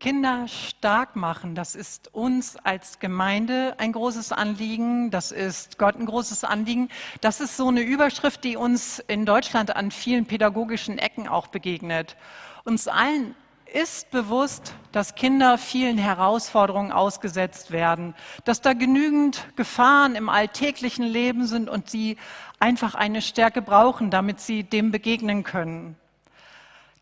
Kinder 0.00 0.48
stark 0.48 1.14
machen, 1.14 1.54
das 1.54 1.74
ist 1.74 2.14
uns 2.14 2.56
als 2.64 3.00
Gemeinde 3.00 3.74
ein 3.76 3.92
großes 3.92 4.32
Anliegen, 4.32 5.10
das 5.10 5.30
ist 5.30 5.76
Gott 5.76 5.96
ein 5.96 6.06
großes 6.06 6.42
Anliegen. 6.42 6.88
Das 7.20 7.38
ist 7.42 7.58
so 7.58 7.68
eine 7.68 7.82
Überschrift, 7.82 8.42
die 8.42 8.56
uns 8.56 8.98
in 9.08 9.26
Deutschland 9.26 9.76
an 9.76 9.90
vielen 9.90 10.24
pädagogischen 10.24 10.98
Ecken 10.98 11.28
auch 11.28 11.48
begegnet. 11.48 12.16
Uns 12.64 12.88
allen 12.88 13.34
ist 13.74 14.10
bewusst, 14.10 14.72
dass 14.90 15.16
Kinder 15.16 15.58
vielen 15.58 15.98
Herausforderungen 15.98 16.92
ausgesetzt 16.92 17.70
werden, 17.70 18.14
dass 18.46 18.62
da 18.62 18.72
genügend 18.72 19.54
Gefahren 19.54 20.14
im 20.14 20.30
alltäglichen 20.30 21.04
Leben 21.04 21.46
sind 21.46 21.68
und 21.68 21.90
sie 21.90 22.16
einfach 22.58 22.94
eine 22.94 23.20
Stärke 23.20 23.60
brauchen, 23.60 24.10
damit 24.10 24.40
sie 24.40 24.64
dem 24.64 24.92
begegnen 24.92 25.44
können. 25.44 25.96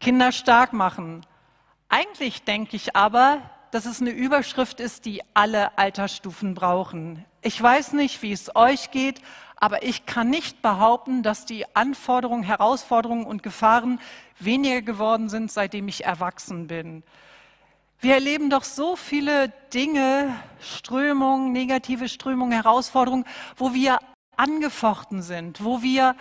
Kinder 0.00 0.32
stark 0.32 0.72
machen, 0.72 1.24
eigentlich 1.88 2.42
denke 2.42 2.76
ich 2.76 2.96
aber, 2.96 3.42
dass 3.70 3.86
es 3.86 4.00
eine 4.00 4.10
Überschrift 4.10 4.80
ist, 4.80 5.04
die 5.04 5.22
alle 5.34 5.76
Altersstufen 5.78 6.54
brauchen. 6.54 7.24
Ich 7.42 7.60
weiß 7.62 7.92
nicht, 7.92 8.22
wie 8.22 8.32
es 8.32 8.54
euch 8.56 8.90
geht, 8.90 9.20
aber 9.56 9.82
ich 9.82 10.06
kann 10.06 10.30
nicht 10.30 10.62
behaupten, 10.62 11.22
dass 11.22 11.44
die 11.44 11.64
Anforderungen, 11.74 12.42
Herausforderungen 12.42 13.26
und 13.26 13.42
Gefahren 13.42 14.00
weniger 14.38 14.82
geworden 14.82 15.28
sind, 15.28 15.50
seitdem 15.50 15.88
ich 15.88 16.04
erwachsen 16.04 16.66
bin. 16.66 17.02
Wir 18.00 18.14
erleben 18.14 18.48
doch 18.48 18.62
so 18.62 18.94
viele 18.94 19.48
Dinge, 19.74 20.36
Strömungen, 20.60 21.52
negative 21.52 22.08
Strömungen, 22.08 22.52
Herausforderungen, 22.52 23.24
wo 23.56 23.74
wir 23.74 23.98
angefochten 24.36 25.22
sind, 25.22 25.64
wo 25.64 25.82
wir 25.82 26.14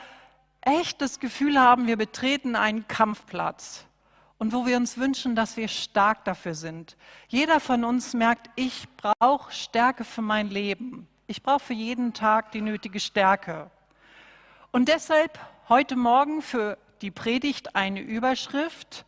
echt 0.61 1.01
das 1.01 1.19
Gefühl 1.19 1.59
haben, 1.59 1.85
wir 1.85 1.97
betreten 1.97 2.55
einen 2.55 2.87
Kampfplatz 2.87 3.85
und 4.39 4.53
wo 4.53 4.65
wir 4.65 4.77
uns 4.77 4.97
wünschen, 4.97 5.35
dass 5.35 5.57
wir 5.57 5.67
stark 5.67 6.25
dafür 6.25 6.53
sind. 6.53 6.95
Jeder 7.27 7.59
von 7.59 7.83
uns 7.83 8.13
merkt, 8.13 8.49
ich 8.55 8.87
brauche 8.97 9.51
Stärke 9.51 10.03
für 10.03 10.21
mein 10.21 10.49
Leben. 10.49 11.07
Ich 11.25 11.41
brauche 11.43 11.59
für 11.59 11.73
jeden 11.73 12.13
Tag 12.13 12.51
die 12.51 12.61
nötige 12.61 12.99
Stärke. 12.99 13.69
Und 14.71 14.87
deshalb 14.87 15.39
heute 15.69 15.95
Morgen 15.95 16.41
für 16.41 16.77
die 17.01 17.11
Predigt 17.11 17.75
eine 17.75 17.99
Überschrift, 17.99 19.05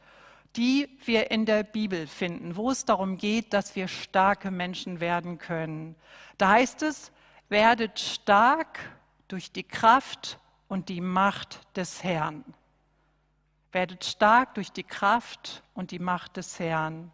die 0.55 0.89
wir 1.05 1.31
in 1.31 1.45
der 1.45 1.63
Bibel 1.63 2.07
finden, 2.07 2.55
wo 2.55 2.71
es 2.71 2.85
darum 2.85 3.17
geht, 3.17 3.53
dass 3.53 3.75
wir 3.75 3.87
starke 3.87 4.51
Menschen 4.51 4.99
werden 4.99 5.37
können. 5.37 5.95
Da 6.37 6.49
heißt 6.49 6.81
es, 6.83 7.11
werdet 7.49 7.99
stark 7.99 8.79
durch 9.27 9.51
die 9.51 9.63
Kraft 9.63 10.39
und 10.67 10.89
die 10.89 11.01
Macht 11.01 11.61
des 11.77 12.03
Herrn. 12.03 12.43
Werdet 13.71 14.03
stark 14.03 14.55
durch 14.55 14.71
die 14.71 14.83
Kraft 14.83 15.63
und 15.75 15.91
die 15.91 15.99
Macht 15.99 16.37
des 16.37 16.59
Herrn. 16.59 17.11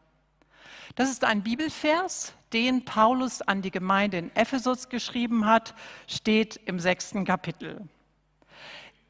Das 0.96 1.10
ist 1.10 1.26
ein 1.26 1.44
Bibelvers, 1.44 2.34
den 2.54 2.86
Paulus 2.86 3.42
an 3.42 3.62
die 3.62 3.72
Gemeinde 3.72 4.18
in 4.18 4.36
Ephesus 4.36 4.88
geschrieben 4.88 5.46
hat, 5.46 5.74
steht 6.08 6.56
im 6.66 6.80
sechsten 6.80 7.26
Kapitel. 7.26 7.82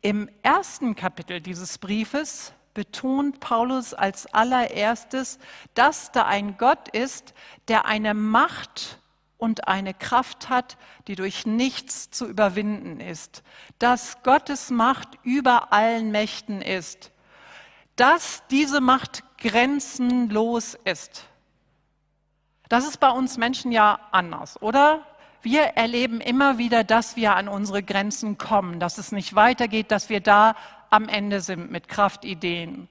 Im 0.02 0.30
ersten 0.42 0.96
Kapitel 0.96 1.42
dieses 1.42 1.78
Briefes 1.78 2.54
betont 2.74 3.40
Paulus 3.40 3.94
als 3.94 4.26
allererstes, 4.34 5.38
dass 5.76 6.12
da 6.12 6.26
ein 6.26 6.58
Gott 6.58 6.90
ist, 6.90 7.34
der 7.68 7.86
eine 7.86 8.14
Macht 8.16 9.00
und 9.38 9.68
eine 9.68 9.94
Kraft 9.94 10.50
hat, 10.50 10.78
die 11.08 11.16
durch 11.16 11.46
nichts 11.46 12.10
zu 12.10 12.28
überwinden 12.28 13.00
ist. 13.00 13.44
Dass 13.78 14.24
Gottes 14.24 14.72
Macht 14.72 15.10
über 15.24 15.72
allen 15.72 16.12
Mächten 16.12 16.62
ist 16.62 17.12
dass 17.96 18.44
diese 18.50 18.82
Macht 18.82 19.24
grenzenlos 19.38 20.78
ist. 20.84 21.26
Das 22.70 22.88
ist 22.88 23.00
bei 23.00 23.10
uns 23.10 23.38
Menschen 23.38 23.72
ja 23.72 24.00
anders, 24.12 24.62
oder? 24.62 25.06
Wir 25.42 25.62
erleben 25.62 26.22
immer 26.22 26.58
wieder, 26.58 26.84
dass 26.84 27.16
wir 27.16 27.36
an 27.36 27.48
unsere 27.48 27.84
Grenzen 27.84 28.38
kommen, 28.38 28.80
dass 28.80 28.98
es 28.98 29.12
nicht 29.12 29.36
weitergeht, 29.36 29.92
dass 29.92 30.10
wir 30.10 30.20
da 30.20 30.56
am 30.90 31.08
Ende 31.08 31.42
sind 31.42 31.70
mit 31.72 31.88
Kraftideen. 31.88 32.88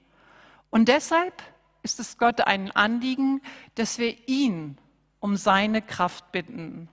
Und 0.69 0.87
deshalb 0.87 1.43
ist 1.83 1.99
es 1.99 2.17
Gott 2.17 2.41
ein 2.41 2.71
Anliegen, 2.71 3.41
dass 3.75 3.99
wir 3.99 4.15
ihn 4.27 4.77
um 5.19 5.35
seine 5.35 5.81
Kraft 5.81 6.31
bitten. 6.31 6.87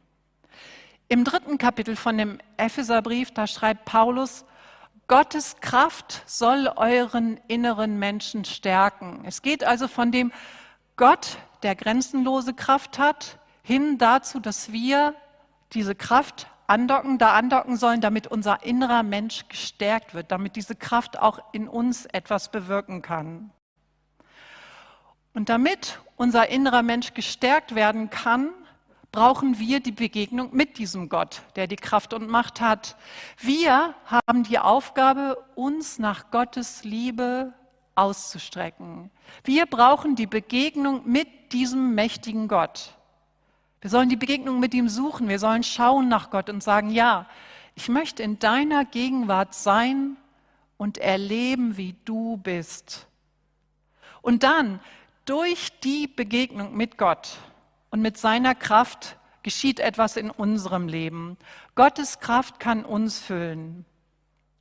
Im 1.09 1.25
dritten 1.25 1.59
Kapitel 1.59 1.95
von 1.95 2.19
dem 2.19 2.39
Epheserbrief, 2.57 3.31
da 3.31 3.47
schreibt 3.47 3.85
Paulus, 3.85 4.45
Gottes 5.13 5.57
Kraft 5.61 6.23
soll 6.25 6.73
euren 6.75 7.39
inneren 7.47 7.99
Menschen 7.99 8.47
stärken. 8.47 9.25
Es 9.27 9.43
geht 9.43 9.63
also 9.63 9.87
von 9.87 10.11
dem 10.11 10.33
Gott, 10.97 11.37
der 11.63 11.75
grenzenlose 11.75 12.55
Kraft 12.55 12.99
hat, 12.99 13.39
hin 13.63 13.99
dazu, 13.99 14.41
dass 14.41 14.73
wir 14.73 15.15
diese 15.75 15.95
Kraft 15.95 16.47
andocken, 16.67 17.19
da 17.19 17.35
andocken 17.35 17.77
sollen, 17.77 18.01
damit 18.01 18.27
unser 18.27 18.65
innerer 18.65 19.03
Mensch 19.03 19.49
gestärkt 19.49 20.15
wird, 20.15 20.33
damit 20.33 20.57
diese 20.57 20.77
Kraft 20.77 21.19
auch 21.19 21.41
in 21.53 21.69
uns 21.69 22.07
etwas 22.07 22.51
bewirken 22.51 23.03
kann. 23.03 23.51
Und 25.35 25.51
damit 25.51 26.01
unser 26.17 26.49
innerer 26.49 26.83
Mensch 26.83 27.13
gestärkt 27.13 27.75
werden 27.75 28.09
kann, 28.09 28.49
brauchen 29.13 29.59
wir 29.59 29.81
die 29.81 29.93
Begegnung 29.93 30.49
mit 30.57 30.79
diesem 30.79 31.11
Gott, 31.11 31.43
der 31.55 31.67
die 31.67 31.77
Kraft 31.77 32.15
und 32.15 32.29
Macht 32.29 32.63
hat. 32.63 32.97
Wir 33.39 33.95
haben 34.07 34.43
die 34.43 34.59
Aufgabe, 34.59 35.37
uns 35.55 35.99
nach 35.99 36.31
Gottes 36.31 36.83
Liebe 36.83 37.53
auszustrecken. 37.95 39.11
Wir 39.45 39.67
brauchen 39.67 40.17
die 40.17 40.27
Begegnung 40.27 41.03
mit 41.05 41.53
diesem 41.53 41.95
mächtigen 41.95 42.49
Gott. 42.49 42.95
Wir 43.83 43.91
sollen 43.91 44.09
die 44.09 44.17
Begegnung 44.17 44.61
mit 44.61 44.73
ihm 44.73 44.89
suchen. 44.89 45.29
Wir 45.29 45.39
sollen 45.39 45.63
schauen 45.63 46.09
nach 46.09 46.31
Gott 46.31 46.49
und 46.49 46.63
sagen, 46.63 46.91
ja, 46.91 47.29
ich 47.75 47.91
möchte 47.91 48.23
in 48.23 48.39
deiner 48.39 48.87
Gegenwart 48.87 49.55
sein 49.55 50.17
und 50.79 50.97
erleben, 50.97 51.77
wie 51.77 51.95
du 52.07 52.39
bist. 52.39 53.07
Und 54.23 54.43
dann 54.43 54.81
durch 55.27 55.69
die 55.81 56.07
Begegnung 56.07 56.75
mit 56.77 56.97
Gott 56.97 57.37
und 57.93 58.01
mit 58.01 58.19
seiner 58.19 58.57
Kraft 58.57 59.19
geschieht 59.43 59.79
etwas 59.79 60.17
in 60.17 60.31
unserem 60.31 60.89
Leben. 60.89 61.37
Gottes 61.75 62.21
Kraft 62.21 62.59
kann 62.59 62.85
uns 62.85 63.19
füllen. 63.19 63.85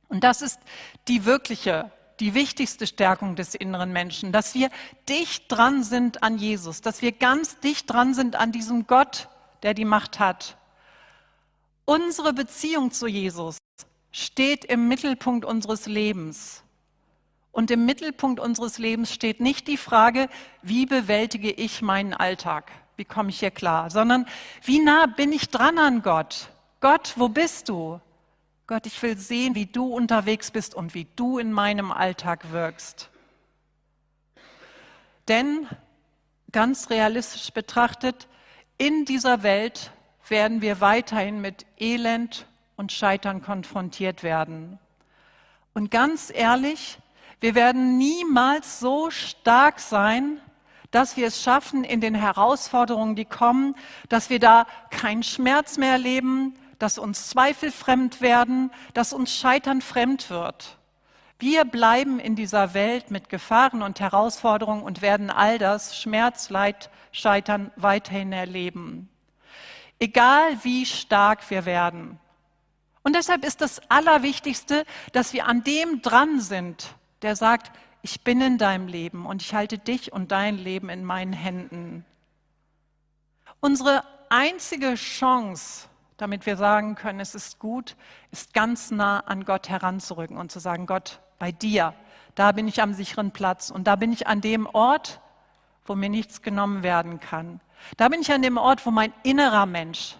Und 0.08 0.22
das 0.22 0.42
ist 0.42 0.60
die 1.08 1.24
wirkliche, 1.24 1.90
die 2.20 2.34
wichtigste 2.34 2.86
Stärkung 2.86 3.34
des 3.34 3.54
inneren 3.54 3.90
Menschen, 3.90 4.32
dass 4.32 4.54
wir 4.54 4.68
dicht 5.08 5.50
dran 5.50 5.82
sind 5.82 6.22
an 6.22 6.36
Jesus, 6.36 6.82
dass 6.82 7.00
wir 7.00 7.12
ganz 7.12 7.58
dicht 7.60 7.90
dran 7.90 8.12
sind 8.12 8.36
an 8.36 8.52
diesem 8.52 8.86
Gott, 8.86 9.28
der 9.62 9.72
die 9.72 9.86
Macht 9.86 10.20
hat. 10.20 10.58
Unsere 11.86 12.34
Beziehung 12.34 12.90
zu 12.90 13.06
Jesus 13.06 13.58
steht 14.10 14.66
im 14.66 14.88
Mittelpunkt 14.88 15.46
unseres 15.46 15.86
Lebens. 15.86 16.64
Und 17.50 17.70
im 17.70 17.86
Mittelpunkt 17.86 18.40
unseres 18.40 18.76
Lebens 18.76 19.10
steht 19.10 19.40
nicht 19.40 19.68
die 19.68 19.78
Frage, 19.78 20.28
wie 20.60 20.84
bewältige 20.84 21.50
ich 21.50 21.80
meinen 21.80 22.12
Alltag? 22.12 22.70
Wie 23.02 23.04
komme 23.04 23.30
ich 23.30 23.40
hier 23.40 23.50
klar, 23.50 23.90
sondern 23.90 24.26
wie 24.62 24.78
nah 24.78 25.06
bin 25.06 25.32
ich 25.32 25.50
dran 25.50 25.76
an 25.76 26.02
Gott? 26.02 26.50
Gott, 26.78 27.14
wo 27.16 27.28
bist 27.28 27.68
du? 27.68 28.00
Gott, 28.68 28.86
ich 28.86 29.02
will 29.02 29.18
sehen, 29.18 29.56
wie 29.56 29.66
du 29.66 29.92
unterwegs 29.92 30.52
bist 30.52 30.72
und 30.76 30.94
wie 30.94 31.08
du 31.16 31.38
in 31.38 31.50
meinem 31.50 31.90
Alltag 31.90 32.52
wirkst. 32.52 33.10
Denn 35.26 35.66
ganz 36.52 36.90
realistisch 36.90 37.50
betrachtet, 37.50 38.28
in 38.78 39.04
dieser 39.04 39.42
Welt 39.42 39.90
werden 40.28 40.62
wir 40.62 40.80
weiterhin 40.80 41.40
mit 41.40 41.66
Elend 41.80 42.46
und 42.76 42.92
Scheitern 42.92 43.42
konfrontiert 43.42 44.22
werden. 44.22 44.78
Und 45.74 45.90
ganz 45.90 46.30
ehrlich, 46.32 47.00
wir 47.40 47.56
werden 47.56 47.98
niemals 47.98 48.78
so 48.78 49.10
stark 49.10 49.80
sein, 49.80 50.40
dass 50.92 51.16
wir 51.16 51.26
es 51.26 51.42
schaffen 51.42 51.82
in 51.82 52.00
den 52.00 52.14
Herausforderungen, 52.14 53.16
die 53.16 53.24
kommen, 53.24 53.74
dass 54.08 54.30
wir 54.30 54.38
da 54.38 54.66
keinen 54.90 55.24
Schmerz 55.24 55.78
mehr 55.78 55.92
erleben, 55.92 56.54
dass 56.78 56.98
uns 56.98 57.28
Zweifel 57.28 57.72
fremd 57.72 58.20
werden, 58.20 58.70
dass 58.94 59.12
uns 59.12 59.34
Scheitern 59.34 59.80
fremd 59.80 60.30
wird. 60.30 60.78
Wir 61.38 61.64
bleiben 61.64 62.20
in 62.20 62.36
dieser 62.36 62.72
Welt 62.74 63.10
mit 63.10 63.28
Gefahren 63.28 63.82
und 63.82 63.98
Herausforderungen 63.98 64.82
und 64.82 65.02
werden 65.02 65.28
all 65.30 65.58
das 65.58 65.98
Schmerz, 65.98 66.50
Leid, 66.50 66.90
Scheitern 67.10 67.72
weiterhin 67.74 68.32
erleben. 68.32 69.08
Egal 69.98 70.56
wie 70.62 70.86
stark 70.86 71.50
wir 71.50 71.64
werden. 71.64 72.20
Und 73.02 73.16
deshalb 73.16 73.44
ist 73.44 73.60
das 73.60 73.80
Allerwichtigste, 73.90 74.84
dass 75.12 75.32
wir 75.32 75.46
an 75.46 75.64
dem 75.64 76.02
dran 76.02 76.40
sind, 76.40 76.94
der 77.22 77.34
sagt, 77.34 77.72
ich 78.02 78.22
bin 78.22 78.40
in 78.40 78.58
deinem 78.58 78.88
Leben 78.88 79.26
und 79.26 79.42
ich 79.42 79.54
halte 79.54 79.78
dich 79.78 80.12
und 80.12 80.32
dein 80.32 80.58
Leben 80.58 80.88
in 80.88 81.04
meinen 81.04 81.32
Händen. 81.32 82.04
Unsere 83.60 84.02
einzige 84.28 84.96
Chance, 84.96 85.88
damit 86.16 86.44
wir 86.44 86.56
sagen 86.56 86.96
können, 86.96 87.20
es 87.20 87.36
ist 87.36 87.60
gut, 87.60 87.96
ist 88.32 88.54
ganz 88.54 88.90
nah 88.90 89.20
an 89.20 89.44
Gott 89.44 89.68
heranzurücken 89.68 90.36
und 90.36 90.50
zu 90.50 90.58
sagen, 90.58 90.86
Gott, 90.86 91.20
bei 91.38 91.52
dir, 91.52 91.94
da 92.34 92.50
bin 92.52 92.66
ich 92.66 92.82
am 92.82 92.92
sicheren 92.92 93.30
Platz 93.30 93.70
und 93.70 93.84
da 93.86 93.94
bin 93.94 94.12
ich 94.12 94.26
an 94.26 94.40
dem 94.40 94.66
Ort, 94.66 95.20
wo 95.84 95.94
mir 95.94 96.08
nichts 96.08 96.42
genommen 96.42 96.82
werden 96.82 97.20
kann. 97.20 97.60
Da 97.96 98.08
bin 98.08 98.20
ich 98.20 98.32
an 98.32 98.42
dem 98.42 98.56
Ort, 98.56 98.84
wo 98.84 98.90
mein 98.90 99.12
innerer 99.22 99.66
Mensch, 99.66 100.16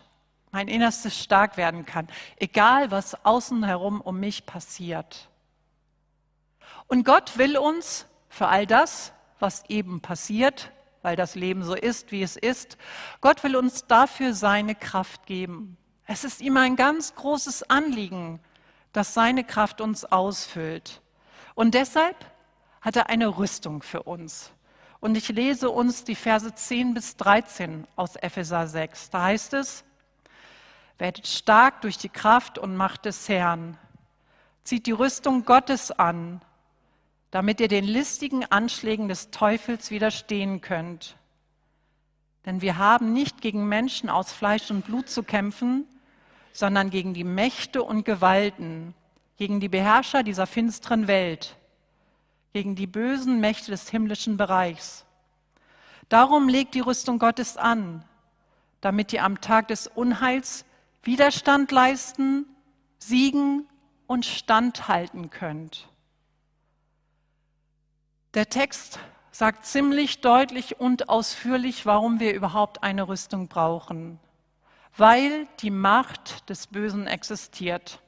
mein 0.53 0.69
Innerstes 0.69 1.21
stark 1.21 1.57
werden 1.57 1.85
kann, 1.85 2.07
egal 2.37 2.93
was 2.93 3.25
außen 3.25 3.65
herum 3.65 4.01
um 4.01 4.21
mich 4.21 4.47
passiert. 4.47 5.29
Und 6.87 7.05
Gott 7.05 7.39
will 7.39 7.57
uns 7.57 8.07
für 8.29 8.49
all 8.49 8.67
das, 8.67 9.13
was 9.39 9.65
eben 9.69 10.01
passiert, 10.01 10.73
weil 11.03 11.17
das 11.17 11.35
Leben 11.35 11.65
so 11.65 11.75
ist, 11.75 12.13
wie 12.13 12.23
es 12.23 12.37
ist, 12.37 12.79
Gott 13.21 13.43
will 13.43 13.57
uns 13.57 13.87
dafür 13.87 14.35
seine 14.35 14.75
Kraft 14.75 15.27
geben. 15.27 15.77
Es 16.07 16.25
ist 16.25 16.41
ihm 16.41 16.57
ein 16.57 16.77
ganz 16.77 17.15
großes 17.15 17.69
Anliegen, 17.71 18.41
dass 18.93 19.15
seine 19.15 19.45
Kraft 19.45 19.81
uns 19.81 20.05
ausfüllt. 20.05 21.01
Und 21.55 21.75
deshalb 21.75 22.17
hat 22.81 22.97
er 22.97 23.09
eine 23.09 23.39
Rüstung 23.39 23.83
für 23.83 24.03
uns. 24.05 24.53
Und 25.01 25.17
ich 25.17 25.29
lese 25.29 25.71
uns 25.71 26.05
die 26.05 26.15
Verse 26.15 26.55
10 26.55 26.95
bis 26.95 27.17
13 27.17 27.87
aus 27.97 28.17
Epheser 28.17 28.67
6. 28.69 29.11
Da 29.11 29.25
heißt 29.25 29.55
es, 29.55 29.85
werdet 30.99 31.27
stark 31.27 31.81
durch 31.81 31.99
die 31.99 32.09
Kraft 32.09 32.59
und 32.59 32.77
Macht 32.77 33.05
des 33.05 33.29
Herrn. 33.29 33.77
Zieht 34.63 34.87
die 34.87 34.93
Rüstung 34.93 35.45
Gottes 35.45 35.91
an, 35.91 36.41
damit 37.33 37.61
ihr 37.61 37.69
den 37.69 37.87
listigen 37.87 38.45
Anschlägen 38.45 39.09
des 39.09 39.31
Teufels 39.31 39.91
widerstehen 39.91 40.61
könnt. 40.61 41.17
Denn 42.45 42.61
wir 42.61 42.77
haben 42.77 43.15
nicht 43.15 43.41
gegen 43.41 43.67
Menschen 43.69 44.11
aus 44.11 44.33
Fleisch 44.33 44.71
und 44.71 44.85
Blut 44.85 45.09
zu 45.09 45.23
kämpfen, 45.23 45.87
sondern 46.53 46.91
gegen 46.91 47.15
die 47.15 47.25
Mächte 47.25 47.83
und 47.83 48.05
Gewalten, 48.05 48.95
gegen 49.39 49.61
die 49.61 49.71
Beherrscher 49.71 50.23
dieser 50.23 50.47
finsteren 50.47 51.07
Welt, 51.07 51.57
gegen 52.53 52.75
die 52.75 52.87
bösen 52.87 53.41
Mächte 53.41 53.71
des 53.71 53.89
himmlischen 53.89 54.37
Bereichs. 54.37 55.07
Darum 56.11 56.51
legt 56.51 56.75
die 56.75 56.81
Rüstung 56.81 57.19
Gottes 57.19 57.57
an, 57.57 58.05
damit 58.83 59.11
ihr 59.15 59.25
am 59.25 59.41
Tag 59.41 59.69
des 59.69 59.87
Unheils 59.87 60.67
Widerstand 61.03 61.73
leisten, 61.73 62.45
siegen 62.99 63.67
und 64.07 64.27
standhalten 64.27 65.31
könnt. 65.31 65.89
Der 68.35 68.49
Text 68.49 68.99
sagt 69.31 69.67
ziemlich 69.67 70.23
deutlich 70.23 70.81
und 70.81 71.11
ausführlich, 71.11 71.85
warum 71.85 72.19
wir 72.19 72.33
überhaupt 72.33 72.83
eine 72.83 73.07
Rüstung 73.07 73.49
brauchen. 73.49 74.19
Weil 74.97 75.47
die 75.61 75.71
Macht 75.71 76.49
des 76.49 76.67
Bösen 76.67 77.07
existiert. 77.07 78.01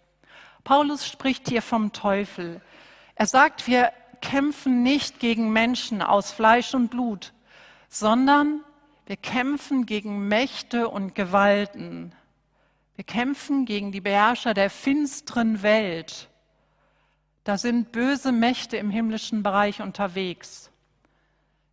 Paulus 0.63 1.07
spricht 1.07 1.49
hier 1.51 1.61
vom 1.61 1.93
Teufel. 1.93 2.63
Er 3.17 3.27
sagt, 3.27 3.67
wir 3.67 3.93
kämpfen 4.23 4.83
nicht 4.83 5.21
gegen 5.21 5.53
Menschen 5.53 6.01
aus 6.01 6.33
Fleisch 6.33 6.73
und 6.73 6.89
Blut, 6.89 7.35
sondern 7.91 8.61
wir 9.05 9.19
kämpfen 9.19 9.85
gegen 9.85 10.29
Mächte 10.29 10.89
und 10.89 11.15
Gewalten. 11.15 12.15
Wir 12.97 13.05
kämpfen 13.05 13.67
gegen 13.67 13.93
die 13.93 14.01
Beherrscher 14.01 14.55
der 14.55 14.71
finsteren 14.71 15.63
Welt. 15.63 16.31
Da 17.45 17.59
sind 17.59 17.93
böse 17.93 18.33
Mächte 18.33 18.79
im 18.79 18.91
himmlischen 18.91 19.43
Bereich 19.43 19.83
unterwegs. 19.83 20.71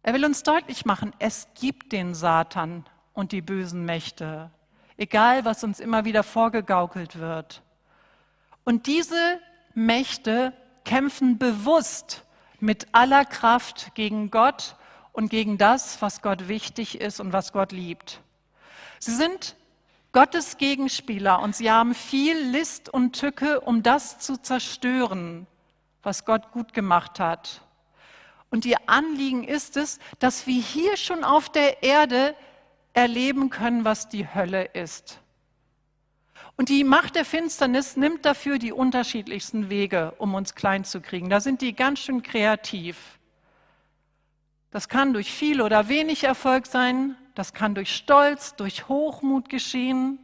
Er 0.03 0.13
will 0.13 0.25
uns 0.25 0.43
deutlich 0.43 0.85
machen, 0.85 1.13
es 1.19 1.47
gibt 1.59 1.93
den 1.93 2.13
Satan 2.13 2.85
und 3.13 3.31
die 3.31 3.41
bösen 3.41 3.85
Mächte, 3.85 4.51
egal 4.97 5.45
was 5.45 5.63
uns 5.63 5.79
immer 5.79 6.03
wieder 6.05 6.23
vorgegaukelt 6.23 7.19
wird. 7.19 7.61
Und 8.65 8.87
diese 8.87 9.39
Mächte 9.73 10.53
kämpfen 10.83 11.37
bewusst 11.37 12.23
mit 12.59 12.87
aller 12.91 13.23
Kraft 13.23 13.95
gegen 13.95 14.29
Gott 14.29 14.75
und 15.13 15.29
gegen 15.29 15.57
das, 15.57 16.01
was 16.01 16.21
Gott 16.21 16.47
wichtig 16.47 16.99
ist 16.99 17.19
und 17.19 17.31
was 17.31 17.53
Gott 17.53 17.71
liebt. 17.71 18.21
Sie 18.99 19.13
sind 19.13 19.55
Gottes 20.11 20.57
Gegenspieler 20.57 21.41
und 21.41 21.55
sie 21.55 21.71
haben 21.71 21.95
viel 21.95 22.37
List 22.37 22.89
und 22.89 23.13
Tücke, 23.13 23.61
um 23.61 23.81
das 23.81 24.19
zu 24.19 24.37
zerstören, 24.37 25.47
was 26.03 26.25
Gott 26.25 26.51
gut 26.51 26.73
gemacht 26.73 27.19
hat. 27.19 27.61
Und 28.49 28.65
ihr 28.65 28.77
Anliegen 28.87 29.43
ist 29.43 29.77
es, 29.77 29.99
dass 30.19 30.45
wir 30.45 30.61
hier 30.61 30.97
schon 30.97 31.23
auf 31.23 31.49
der 31.49 31.83
Erde 31.83 32.35
erleben 32.93 33.49
können, 33.49 33.85
was 33.85 34.09
die 34.09 34.27
Hölle 34.33 34.65
ist. 34.73 35.21
Und 36.57 36.69
die 36.69 36.83
Macht 36.83 37.15
der 37.15 37.25
Finsternis 37.25 37.95
nimmt 37.95 38.25
dafür 38.25 38.59
die 38.59 38.73
unterschiedlichsten 38.73 39.69
Wege, 39.69 40.13
um 40.17 40.35
uns 40.35 40.53
klein 40.53 40.83
zu 40.83 41.01
kriegen. 41.01 41.29
Da 41.29 41.39
sind 41.39 41.61
die 41.61 41.73
ganz 41.73 41.99
schön 41.99 42.21
kreativ. 42.21 43.19
Das 44.69 44.87
kann 44.87 45.13
durch 45.13 45.31
viel 45.31 45.61
oder 45.61 45.87
wenig 45.87 46.23
Erfolg 46.23 46.65
sein, 46.65 47.15
das 47.35 47.53
kann 47.53 47.75
durch 47.75 47.95
Stolz, 47.95 48.55
durch 48.55 48.87
Hochmut 48.87 49.49
geschehen, 49.49 50.19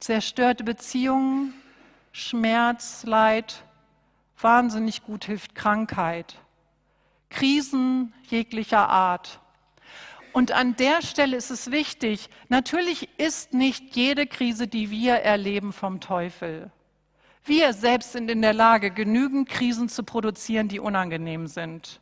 zerstörte 0.00 0.64
Beziehungen, 0.64 1.54
Schmerz, 2.12 3.04
Leid, 3.04 3.64
wahnsinnig 4.38 5.02
gut 5.02 5.24
hilft 5.24 5.54
Krankheit. 5.54 6.36
Krisen 7.30 8.12
jeglicher 8.28 8.88
Art. 8.88 9.40
Und 10.32 10.52
an 10.52 10.74
der 10.76 11.02
Stelle 11.02 11.36
ist 11.36 11.50
es 11.50 11.70
wichtig, 11.70 12.28
natürlich 12.48 13.08
ist 13.18 13.54
nicht 13.54 13.94
jede 13.94 14.26
Krise, 14.26 14.66
die 14.66 14.90
wir 14.90 15.14
erleben, 15.14 15.72
vom 15.72 16.00
Teufel. 16.00 16.70
Wir 17.44 17.72
selbst 17.72 18.12
sind 18.12 18.30
in 18.30 18.42
der 18.42 18.54
Lage, 18.54 18.90
genügend 18.90 19.48
Krisen 19.48 19.88
zu 19.88 20.02
produzieren, 20.02 20.68
die 20.68 20.80
unangenehm 20.80 21.46
sind. 21.46 22.00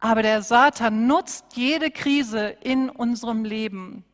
Aber 0.00 0.22
der 0.22 0.42
Satan 0.42 1.06
nutzt 1.06 1.56
jede 1.56 1.90
Krise 1.90 2.48
in 2.62 2.90
unserem 2.90 3.44
Leben, 3.44 4.04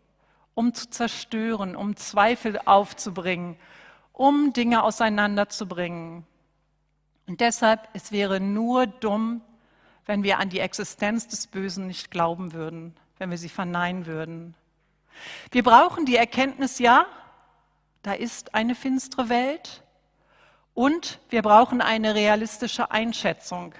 um 0.54 0.74
zu 0.74 0.88
zerstören, 0.88 1.74
um 1.74 1.96
Zweifel 1.96 2.60
aufzubringen, 2.64 3.56
um 4.12 4.52
Dinge 4.52 4.82
auseinanderzubringen. 4.84 6.24
Und 7.26 7.40
deshalb, 7.40 7.88
es 7.92 8.12
wäre 8.12 8.40
nur 8.40 8.86
dumm, 8.86 9.42
wenn 10.06 10.22
wir 10.22 10.38
an 10.38 10.48
die 10.48 10.60
Existenz 10.60 11.28
des 11.28 11.46
Bösen 11.46 11.86
nicht 11.86 12.10
glauben 12.10 12.52
würden, 12.52 12.96
wenn 13.18 13.30
wir 13.30 13.38
sie 13.38 13.48
verneinen 13.48 14.06
würden. 14.06 14.54
Wir 15.50 15.62
brauchen 15.62 16.06
die 16.06 16.16
Erkenntnis, 16.16 16.78
ja, 16.78 17.06
da 18.02 18.12
ist 18.12 18.54
eine 18.54 18.74
finstere 18.74 19.28
Welt. 19.28 19.82
Und 20.74 21.20
wir 21.28 21.42
brauchen 21.42 21.80
eine 21.80 22.14
realistische 22.14 22.90
Einschätzung, 22.90 23.74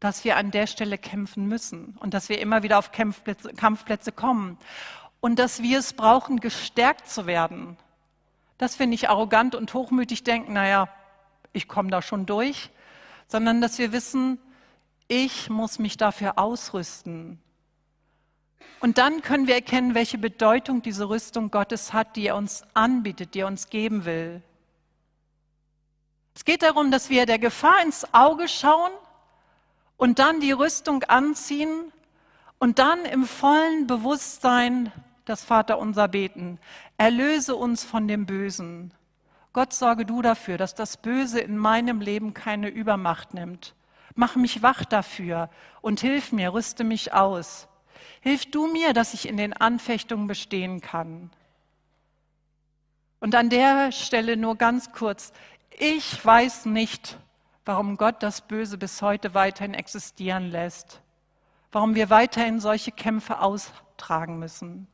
dass 0.00 0.24
wir 0.24 0.36
an 0.36 0.50
der 0.50 0.66
Stelle 0.66 0.98
kämpfen 0.98 1.46
müssen 1.46 1.96
und 1.98 2.14
dass 2.14 2.28
wir 2.28 2.38
immer 2.40 2.62
wieder 2.62 2.78
auf 2.78 2.92
Kampfplätze, 2.92 3.54
Kampfplätze 3.54 4.12
kommen. 4.12 4.58
Und 5.20 5.38
dass 5.38 5.62
wir 5.62 5.78
es 5.78 5.94
brauchen, 5.94 6.40
gestärkt 6.40 7.08
zu 7.08 7.26
werden, 7.26 7.78
dass 8.58 8.78
wir 8.78 8.86
nicht 8.86 9.08
arrogant 9.08 9.54
und 9.54 9.72
hochmütig 9.72 10.22
denken, 10.22 10.52
naja, 10.52 10.88
ich 11.54 11.68
komme 11.68 11.90
da 11.90 12.02
schon 12.02 12.26
durch, 12.26 12.70
sondern 13.28 13.62
dass 13.62 13.78
wir 13.78 13.92
wissen, 13.92 14.38
ich 15.08 15.48
muss 15.48 15.78
mich 15.78 15.96
dafür 15.96 16.38
ausrüsten. 16.38 17.40
Und 18.80 18.98
dann 18.98 19.22
können 19.22 19.46
wir 19.46 19.54
erkennen, 19.54 19.94
welche 19.94 20.18
Bedeutung 20.18 20.82
diese 20.82 21.08
Rüstung 21.08 21.50
Gottes 21.50 21.94
hat, 21.94 22.16
die 22.16 22.26
er 22.26 22.36
uns 22.36 22.64
anbietet, 22.74 23.34
die 23.34 23.40
er 23.40 23.46
uns 23.46 23.70
geben 23.70 24.04
will. 24.04 24.42
Es 26.34 26.44
geht 26.44 26.62
darum, 26.62 26.90
dass 26.90 27.08
wir 27.08 27.26
der 27.26 27.38
Gefahr 27.38 27.82
ins 27.82 28.12
Auge 28.12 28.48
schauen 28.48 28.90
und 29.96 30.18
dann 30.18 30.40
die 30.40 30.52
Rüstung 30.52 31.04
anziehen 31.04 31.92
und 32.58 32.78
dann 32.78 33.04
im 33.04 33.24
vollen 33.24 33.86
Bewusstsein 33.86 34.92
das 35.24 35.44
Vaterunser 35.44 36.08
beten. 36.08 36.58
Erlöse 36.98 37.54
uns 37.54 37.84
von 37.84 38.08
dem 38.08 38.26
Bösen. 38.26 38.92
Gott 39.54 39.72
sorge 39.72 40.04
du 40.04 40.20
dafür, 40.20 40.58
dass 40.58 40.74
das 40.74 40.96
Böse 40.96 41.38
in 41.38 41.56
meinem 41.56 42.00
Leben 42.00 42.34
keine 42.34 42.68
Übermacht 42.68 43.34
nimmt. 43.34 43.74
Mach 44.16 44.34
mich 44.34 44.62
wach 44.62 44.84
dafür 44.84 45.48
und 45.80 46.00
hilf 46.00 46.32
mir, 46.32 46.52
rüste 46.52 46.82
mich 46.82 47.12
aus. 47.12 47.68
Hilf 48.20 48.50
du 48.50 48.66
mir, 48.66 48.92
dass 48.92 49.14
ich 49.14 49.28
in 49.28 49.36
den 49.36 49.52
Anfechtungen 49.52 50.26
bestehen 50.26 50.80
kann. 50.80 51.30
Und 53.20 53.36
an 53.36 53.48
der 53.48 53.92
Stelle 53.92 54.36
nur 54.36 54.56
ganz 54.56 54.90
kurz, 54.90 55.32
ich 55.70 56.24
weiß 56.24 56.66
nicht, 56.66 57.16
warum 57.64 57.96
Gott 57.96 58.24
das 58.24 58.40
Böse 58.40 58.76
bis 58.76 59.02
heute 59.02 59.34
weiterhin 59.34 59.74
existieren 59.74 60.50
lässt, 60.50 61.00
warum 61.70 61.94
wir 61.94 62.10
weiterhin 62.10 62.58
solche 62.58 62.90
Kämpfe 62.90 63.38
austragen 63.38 64.40
müssen. 64.40 64.88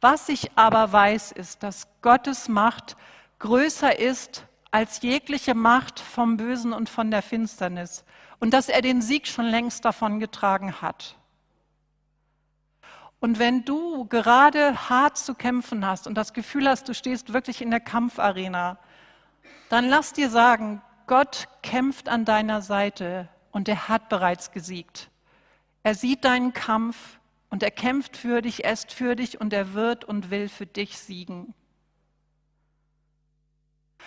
Was 0.00 0.28
ich 0.28 0.50
aber 0.56 0.92
weiß, 0.92 1.30
ist, 1.30 1.62
dass 1.62 1.86
Gottes 2.02 2.48
Macht 2.48 2.96
größer 3.38 3.98
ist 3.98 4.46
als 4.70 5.02
jegliche 5.02 5.54
Macht 5.54 6.00
vom 6.00 6.36
Bösen 6.36 6.72
und 6.72 6.88
von 6.88 7.10
der 7.10 7.22
Finsternis 7.22 8.04
und 8.38 8.52
dass 8.52 8.68
er 8.68 8.82
den 8.82 9.02
Sieg 9.02 9.26
schon 9.26 9.46
längst 9.46 9.84
davon 9.84 10.20
getragen 10.20 10.80
hat. 10.82 11.16
Und 13.20 13.38
wenn 13.38 13.64
du 13.64 14.06
gerade 14.06 14.90
hart 14.90 15.16
zu 15.16 15.34
kämpfen 15.34 15.86
hast 15.86 16.06
und 16.06 16.14
das 16.14 16.32
Gefühl 16.32 16.68
hast, 16.68 16.88
du 16.88 16.94
stehst 16.94 17.32
wirklich 17.32 17.62
in 17.62 17.70
der 17.70 17.80
Kampfarena, 17.80 18.78
dann 19.68 19.88
lass 19.88 20.12
dir 20.12 20.30
sagen, 20.30 20.82
Gott 21.06 21.48
kämpft 21.62 22.08
an 22.08 22.24
deiner 22.24 22.62
Seite 22.62 23.28
und 23.52 23.68
er 23.68 23.88
hat 23.88 24.08
bereits 24.08 24.52
gesiegt. 24.52 25.10
Er 25.82 25.94
sieht 25.94 26.24
deinen 26.24 26.52
Kampf 26.52 27.18
und 27.48 27.62
er 27.62 27.70
kämpft 27.70 28.16
für 28.16 28.42
dich, 28.42 28.64
er 28.64 28.72
ist 28.72 28.92
für 28.92 29.16
dich 29.16 29.40
und 29.40 29.52
er 29.52 29.72
wird 29.72 30.04
und 30.04 30.30
will 30.30 30.48
für 30.48 30.66
dich 30.66 30.98
siegen. 30.98 31.54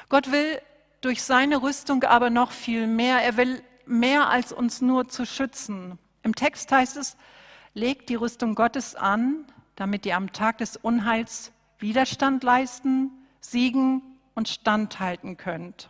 Gott 0.07 0.31
will 0.31 0.61
durch 1.01 1.23
seine 1.23 1.61
Rüstung 1.61 2.03
aber 2.03 2.29
noch 2.29 2.51
viel 2.51 2.87
mehr. 2.87 3.21
Er 3.23 3.37
will 3.37 3.61
mehr 3.85 4.29
als 4.29 4.51
uns 4.51 4.81
nur 4.81 5.07
zu 5.07 5.25
schützen. 5.25 5.97
Im 6.23 6.35
Text 6.35 6.71
heißt 6.71 6.97
es, 6.97 7.17
legt 7.73 8.09
die 8.09 8.15
Rüstung 8.15 8.55
Gottes 8.55 8.95
an, 8.95 9.45
damit 9.75 10.05
ihr 10.05 10.15
am 10.15 10.31
Tag 10.31 10.59
des 10.59 10.77
Unheils 10.77 11.51
Widerstand 11.79 12.43
leisten, 12.43 13.11
siegen 13.39 14.01
und 14.35 14.49
standhalten 14.49 15.37
könnt. 15.37 15.89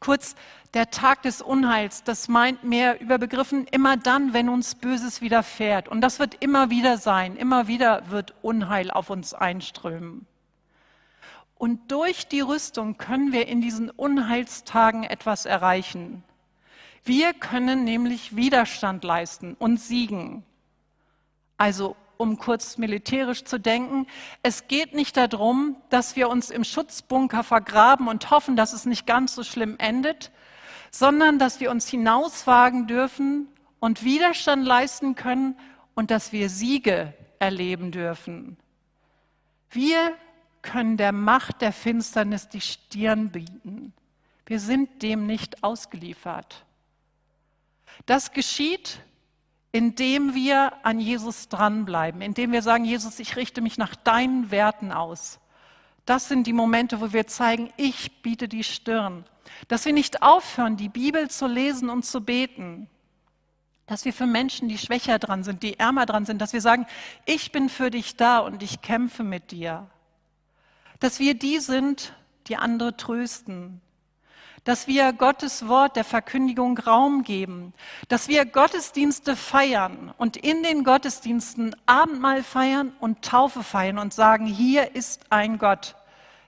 Kurz, 0.00 0.34
der 0.74 0.90
Tag 0.90 1.22
des 1.22 1.40
Unheils, 1.40 2.04
das 2.04 2.28
meint 2.28 2.62
mehr 2.62 3.00
überbegriffen 3.00 3.66
immer 3.70 3.96
dann, 3.96 4.34
wenn 4.34 4.50
uns 4.50 4.74
Böses 4.74 5.22
widerfährt. 5.22 5.88
Und 5.88 6.02
das 6.02 6.18
wird 6.18 6.42
immer 6.42 6.68
wieder 6.68 6.98
sein. 6.98 7.36
Immer 7.36 7.68
wieder 7.68 8.10
wird 8.10 8.34
Unheil 8.42 8.90
auf 8.90 9.08
uns 9.08 9.32
einströmen. 9.32 10.26
Und 11.56 11.90
durch 11.90 12.26
die 12.26 12.40
Rüstung 12.40 12.96
können 12.98 13.32
wir 13.32 13.46
in 13.48 13.60
diesen 13.60 13.90
Unheilstagen 13.90 15.04
etwas 15.04 15.46
erreichen. 15.46 16.24
Wir 17.04 17.34
können 17.34 17.84
nämlich 17.84 18.34
Widerstand 18.34 19.04
leisten 19.04 19.54
und 19.58 19.78
siegen. 19.78 20.44
Also 21.56 21.96
um 22.16 22.38
kurz 22.38 22.78
militärisch 22.78 23.44
zu 23.44 23.58
denken, 23.58 24.06
es 24.42 24.68
geht 24.68 24.94
nicht 24.94 25.16
darum, 25.16 25.76
dass 25.90 26.16
wir 26.16 26.28
uns 26.28 26.50
im 26.50 26.64
Schutzbunker 26.64 27.44
vergraben 27.44 28.08
und 28.08 28.30
hoffen, 28.30 28.56
dass 28.56 28.72
es 28.72 28.86
nicht 28.86 29.06
ganz 29.06 29.34
so 29.34 29.42
schlimm 29.42 29.76
endet, 29.78 30.30
sondern 30.90 31.38
dass 31.38 31.60
wir 31.60 31.70
uns 31.70 31.88
hinauswagen 31.88 32.86
dürfen 32.86 33.48
und 33.80 34.04
Widerstand 34.04 34.64
leisten 34.64 35.14
können 35.14 35.58
und 35.94 36.10
dass 36.10 36.32
wir 36.32 36.48
Siege 36.48 37.12
erleben 37.38 37.90
dürfen. 37.90 38.56
Wir 39.70 40.14
können 40.64 40.96
der 40.96 41.12
Macht 41.12 41.60
der 41.60 41.72
Finsternis 41.72 42.48
die 42.48 42.60
Stirn 42.60 43.30
bieten. 43.30 43.92
Wir 44.46 44.58
sind 44.58 45.02
dem 45.02 45.26
nicht 45.26 45.62
ausgeliefert. 45.62 46.64
Das 48.06 48.32
geschieht, 48.32 48.98
indem 49.70 50.34
wir 50.34 50.72
an 50.84 50.98
Jesus 50.98 51.48
dranbleiben, 51.48 52.20
indem 52.20 52.52
wir 52.52 52.62
sagen, 52.62 52.84
Jesus, 52.84 53.18
ich 53.18 53.36
richte 53.36 53.60
mich 53.60 53.78
nach 53.78 53.94
deinen 53.94 54.50
Werten 54.50 54.92
aus. 54.92 55.38
Das 56.06 56.28
sind 56.28 56.46
die 56.46 56.52
Momente, 56.52 57.00
wo 57.00 57.12
wir 57.12 57.26
zeigen, 57.26 57.72
ich 57.76 58.22
biete 58.22 58.48
die 58.48 58.64
Stirn. 58.64 59.24
Dass 59.68 59.84
wir 59.84 59.92
nicht 59.92 60.22
aufhören, 60.22 60.76
die 60.76 60.88
Bibel 60.88 61.30
zu 61.30 61.46
lesen 61.46 61.88
und 61.88 62.04
zu 62.04 62.20
beten. 62.20 62.88
Dass 63.86 64.04
wir 64.04 64.12
für 64.12 64.26
Menschen, 64.26 64.68
die 64.68 64.78
schwächer 64.78 65.18
dran 65.18 65.44
sind, 65.44 65.62
die 65.62 65.78
ärmer 65.78 66.06
dran 66.06 66.24
sind, 66.24 66.40
dass 66.40 66.52
wir 66.52 66.60
sagen, 66.60 66.86
ich 67.26 67.52
bin 67.52 67.68
für 67.68 67.90
dich 67.90 68.16
da 68.16 68.38
und 68.38 68.62
ich 68.62 68.80
kämpfe 68.80 69.24
mit 69.24 69.50
dir. 69.50 69.88
Dass 71.04 71.18
wir 71.18 71.34
die 71.34 71.58
sind, 71.58 72.14
die 72.46 72.56
andere 72.56 72.96
trösten, 72.96 73.82
dass 74.64 74.86
wir 74.86 75.12
Gottes 75.12 75.68
Wort 75.68 75.96
der 75.96 76.04
Verkündigung 76.04 76.78
Raum 76.78 77.24
geben, 77.24 77.74
dass 78.08 78.26
wir 78.28 78.46
Gottesdienste 78.46 79.36
feiern 79.36 80.14
und 80.16 80.38
in 80.38 80.62
den 80.62 80.82
Gottesdiensten 80.82 81.76
Abendmahl 81.84 82.42
feiern 82.42 82.94
und 83.00 83.20
Taufe 83.20 83.62
feiern 83.62 83.98
und 83.98 84.14
sagen, 84.14 84.46
hier 84.46 84.96
ist 84.96 85.30
ein 85.30 85.58
Gott, 85.58 85.94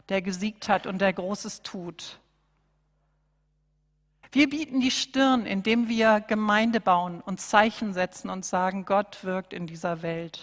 der 0.08 0.22
gesiegt 0.22 0.70
hat 0.70 0.86
und 0.86 1.02
der 1.02 1.12
Großes 1.12 1.60
tut. 1.60 2.18
Wir 4.32 4.48
bieten 4.48 4.80
die 4.80 4.90
Stirn, 4.90 5.44
indem 5.44 5.90
wir 5.90 6.20
Gemeinde 6.20 6.80
bauen 6.80 7.20
und 7.20 7.42
Zeichen 7.42 7.92
setzen 7.92 8.30
und 8.30 8.46
sagen, 8.46 8.86
Gott 8.86 9.22
wirkt 9.22 9.52
in 9.52 9.66
dieser 9.66 10.00
Welt. 10.00 10.40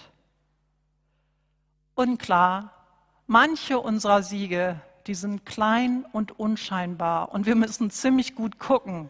Und 1.95 2.19
klar, 2.19 2.82
manche 3.27 3.79
unserer 3.79 4.23
Siege 4.23 4.79
die 5.07 5.15
sind 5.15 5.45
klein 5.45 6.05
und 6.11 6.39
unscheinbar 6.39 7.33
und 7.33 7.45
wir 7.45 7.55
müssen 7.55 7.89
ziemlich 7.91 8.35
gut 8.35 8.59
gucken, 8.59 9.09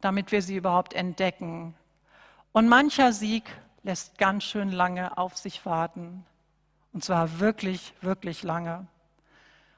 damit 0.00 0.32
wir 0.32 0.42
sie 0.42 0.56
überhaupt 0.56 0.94
entdecken. 0.94 1.74
Und 2.52 2.68
mancher 2.68 3.12
Sieg 3.12 3.44
lässt 3.82 4.18
ganz 4.18 4.44
schön 4.44 4.70
lange 4.70 5.16
auf 5.16 5.36
sich 5.36 5.64
warten. 5.64 6.24
Und 6.92 7.04
zwar 7.04 7.38
wirklich, 7.38 7.94
wirklich 8.00 8.42
lange. 8.42 8.86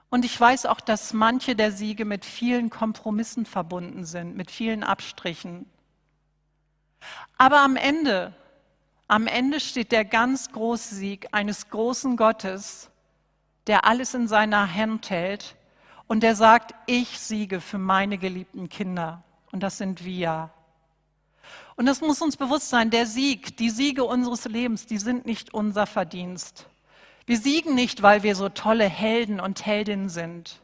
Und 0.09 0.25
ich 0.25 0.39
weiß 0.39 0.67
auch, 0.67 0.81
dass 0.81 1.13
manche 1.13 1.55
der 1.55 1.73
Siege 1.73 2.05
mit 2.05 2.25
vielen 2.25 2.71
Kompromissen 2.71 3.45
verbunden 3.45 4.05
sind, 4.05 4.37
mit 4.37 4.51
vielen 4.51 4.83
Abstrichen. 4.83 5.67
Aber 7.37 7.61
am 7.61 7.77
Ende, 7.77 8.35
am 9.09 9.27
Ende 9.27 9.61
steht 9.61 9.93
der 9.93 10.05
ganz 10.05 10.53
große 10.53 10.95
Sieg 10.95 11.29
eines 11.33 11.69
großen 11.69 12.17
Gottes, 12.17 12.92
der 13.67 13.85
alles 13.85 14.15
in 14.15 14.29
seiner 14.29 14.75
Hand 14.75 15.11
hält 15.11 15.57
und 16.07 16.23
der 16.23 16.37
sagt, 16.37 16.75
ich 16.87 17.19
siege 17.19 17.61
für 17.61 17.79
meine 17.79 18.19
geliebten 18.19 18.69
Kinder. 18.69 19.23
Und 19.51 19.63
das 19.63 19.79
sind 19.79 20.05
wir. 20.05 20.51
Und 21.77 21.87
das 21.87 22.01
muss 22.01 22.21
uns 22.21 22.37
bewusst 22.37 22.71
sein, 22.71 22.91
der 22.91 23.07
Sieg, 23.07 23.57
die 23.57 23.71
Siege 23.71 24.05
unseres 24.05 24.45
Lebens, 24.45 24.87
die 24.87 24.99
sind 24.99 25.27
nicht 25.27 25.55
unser 25.55 25.87
Verdienst. 25.87 26.67
Wir 27.27 27.39
siegen 27.39 27.75
nicht, 27.75 28.03
weil 28.03 28.23
wir 28.23 28.35
so 28.35 28.49
tolle 28.49 28.89
Helden 28.89 29.41
und 29.41 29.65
Heldinnen 29.65 30.09
sind, 30.09 30.61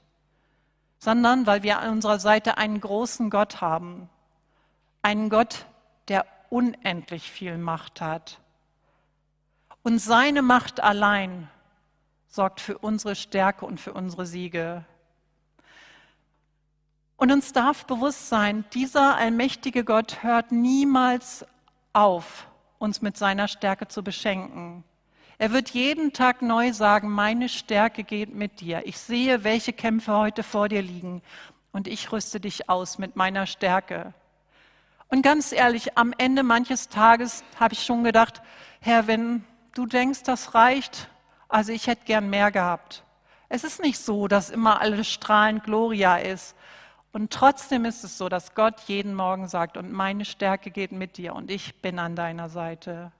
sondern 0.99 1.47
weil 1.47 1.62
wir 1.62 1.78
an 1.78 1.93
unserer 1.93 2.19
Seite 2.19 2.59
einen 2.59 2.81
großen 2.81 3.31
Gott 3.31 3.61
haben. 3.61 4.09
Einen 5.02 5.31
Gott, 5.31 5.67
der 6.09 6.26
unendlich 6.50 7.31
viel 7.31 7.57
Macht 7.59 8.00
hat. 8.00 8.40
Und 9.83 10.00
seine 10.00 10.43
Macht 10.43 10.83
allein 10.83 11.49
sorgt 12.29 12.61
für 12.61 12.79
unsere 12.79 13.17
Stärke 13.17 13.67
und 13.67 13.81
für 13.81 13.93
unsere 13.93 14.27
Siege. 14.27 14.85
Und 17.17 17.33
uns 17.33 17.53
darf 17.53 17.85
bewusst 17.87 18.29
sein, 18.29 18.65
dieser 18.75 19.17
allmächtige 19.17 19.85
Gott 19.85 20.23
hört 20.23 20.53
niemals 20.53 21.45
auf, 21.93 22.47
uns 22.79 23.03
mit 23.03 23.17
seiner 23.17 23.49
Stärke 23.49 23.89
zu 23.89 24.05
beschenken. 24.05 24.85
Er 25.39 25.53
wird 25.53 25.71
jeden 25.71 26.13
Tag 26.13 26.43
neu 26.43 26.73
sagen, 26.73 27.11
meine 27.11 27.49
Stärke 27.49 28.05
geht 28.05 28.35
mit 28.35 28.61
dir. 28.61 28.83
Ich 28.87 28.99
sehe, 28.99 29.43
welche 29.43 29.73
Kämpfe 29.73 30.17
heute 30.17 30.43
vor 30.43 30.69
dir 30.69 30.83
liegen 30.83 31.23
und 31.73 31.89
ich 31.89 32.13
rüste 32.13 32.41
dich 32.41 32.69
aus 32.69 32.99
mit 32.99 33.17
meiner 33.17 33.47
Stärke. 33.47 34.15
Und 35.09 35.23
ganz 35.23 35.53
ehrlich, 35.53 35.97
am 35.97 36.13
Ende 36.19 36.43
manches 36.43 36.89
Tages 36.89 37.43
habe 37.59 37.75
ich 37.75 37.85
schon 37.85 38.05
gedacht, 38.05 38.43
Herr, 38.81 39.07
wenn 39.07 39.45
du 39.75 39.87
denkst, 39.87 40.23
das 40.25 40.55
reicht, 40.55 41.09
also 41.49 41.73
ich 41.73 41.87
hätte 41.87 42.05
gern 42.05 42.31
mehr 42.31 42.50
gehabt. 42.50 43.05
Es 43.49 43.64
ist 43.64 43.81
nicht 43.81 43.99
so, 43.99 44.28
dass 44.28 44.50
immer 44.50 44.81
alles 44.81 45.09
strahlend 45.09 45.64
Gloria 45.64 46.17
ist. 46.17 46.55
Und 47.12 47.33
trotzdem 47.33 47.85
ist 47.87 48.05
es 48.05 48.19
so, 48.19 48.28
dass 48.28 48.55
Gott 48.55 48.81
jeden 48.87 49.14
Morgen 49.14 49.49
sagt, 49.49 49.76
und 49.76 49.90
meine 49.90 50.25
Stärke 50.25 50.71
geht 50.71 50.93
mit 50.93 51.17
dir 51.17 51.35
und 51.35 51.50
ich 51.50 51.81
bin 51.81 51.99
an 51.99 52.14
deiner 52.14 52.50
Seite. 52.50 53.12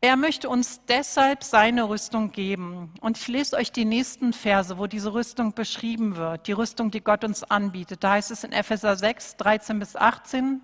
Er 0.00 0.16
möchte 0.16 0.48
uns 0.48 0.80
deshalb 0.86 1.44
seine 1.44 1.88
Rüstung 1.88 2.32
geben. 2.32 2.92
Und 3.00 3.18
ich 3.18 3.28
lese 3.28 3.56
euch 3.56 3.70
die 3.70 3.84
nächsten 3.84 4.32
Verse, 4.32 4.76
wo 4.76 4.88
diese 4.88 5.12
Rüstung 5.12 5.54
beschrieben 5.54 6.16
wird, 6.16 6.48
die 6.48 6.52
Rüstung, 6.52 6.90
die 6.90 7.02
Gott 7.02 7.22
uns 7.24 7.44
anbietet. 7.44 8.02
Da 8.02 8.12
heißt 8.12 8.32
es 8.32 8.42
in 8.42 8.52
Epheser 8.52 8.96
6, 8.96 9.36
13 9.36 9.78
bis 9.78 9.94
18, 9.94 10.60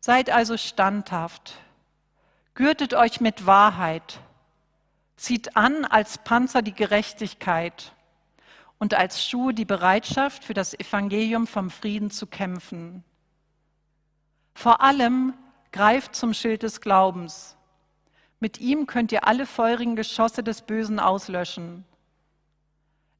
Seid 0.00 0.30
also 0.30 0.56
standhaft, 0.56 1.58
gürtet 2.54 2.94
euch 2.94 3.20
mit 3.20 3.46
Wahrheit, 3.46 4.20
zieht 5.18 5.56
an 5.56 5.84
als 5.84 6.18
Panzer 6.18 6.62
die 6.62 6.72
Gerechtigkeit 6.72 7.92
und 8.78 8.94
als 8.94 9.22
Schuhe 9.22 9.52
die 9.52 9.64
Bereitschaft, 9.64 10.44
für 10.44 10.54
das 10.54 10.78
Evangelium 10.78 11.46
vom 11.46 11.70
Frieden 11.70 12.10
zu 12.10 12.26
kämpfen. 12.26 13.04
Vor 14.54 14.80
allem 14.80 15.34
greift 15.72 16.14
zum 16.14 16.32
Schild 16.32 16.62
des 16.62 16.80
Glaubens. 16.80 17.56
Mit 18.40 18.60
ihm 18.60 18.86
könnt 18.86 19.10
ihr 19.12 19.26
alle 19.26 19.46
feurigen 19.46 19.96
Geschosse 19.96 20.42
des 20.42 20.62
Bösen 20.62 21.00
auslöschen. 21.00 21.84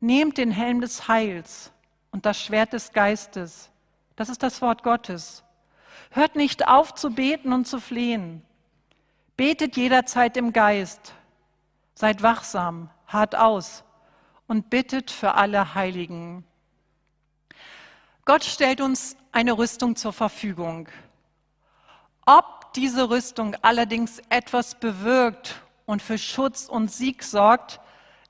Nehmt 0.00 0.38
den 0.38 0.52
Helm 0.52 0.80
des 0.80 1.08
Heils 1.08 1.72
und 2.12 2.24
das 2.24 2.40
Schwert 2.40 2.72
des 2.72 2.92
Geistes. 2.92 3.70
Das 4.14 4.28
ist 4.28 4.44
das 4.44 4.62
Wort 4.62 4.84
Gottes. 4.84 5.42
Hört 6.10 6.36
nicht 6.36 6.68
auf 6.68 6.94
zu 6.94 7.10
beten 7.10 7.52
und 7.52 7.66
zu 7.66 7.80
flehen. 7.80 8.42
Betet 9.36 9.76
jederzeit 9.76 10.36
im 10.36 10.52
Geist. 10.52 11.14
Seid 11.98 12.22
wachsam, 12.22 12.90
hart 13.08 13.34
aus 13.34 13.82
und 14.46 14.70
bittet 14.70 15.10
für 15.10 15.34
alle 15.34 15.74
Heiligen. 15.74 16.44
Gott 18.24 18.44
stellt 18.44 18.80
uns 18.80 19.16
eine 19.32 19.58
Rüstung 19.58 19.96
zur 19.96 20.12
Verfügung. 20.12 20.88
Ob 22.24 22.72
diese 22.74 23.10
Rüstung 23.10 23.56
allerdings 23.62 24.22
etwas 24.28 24.76
bewirkt 24.76 25.60
und 25.86 26.00
für 26.00 26.18
Schutz 26.18 26.66
und 26.66 26.92
Sieg 26.92 27.24
sorgt, 27.24 27.80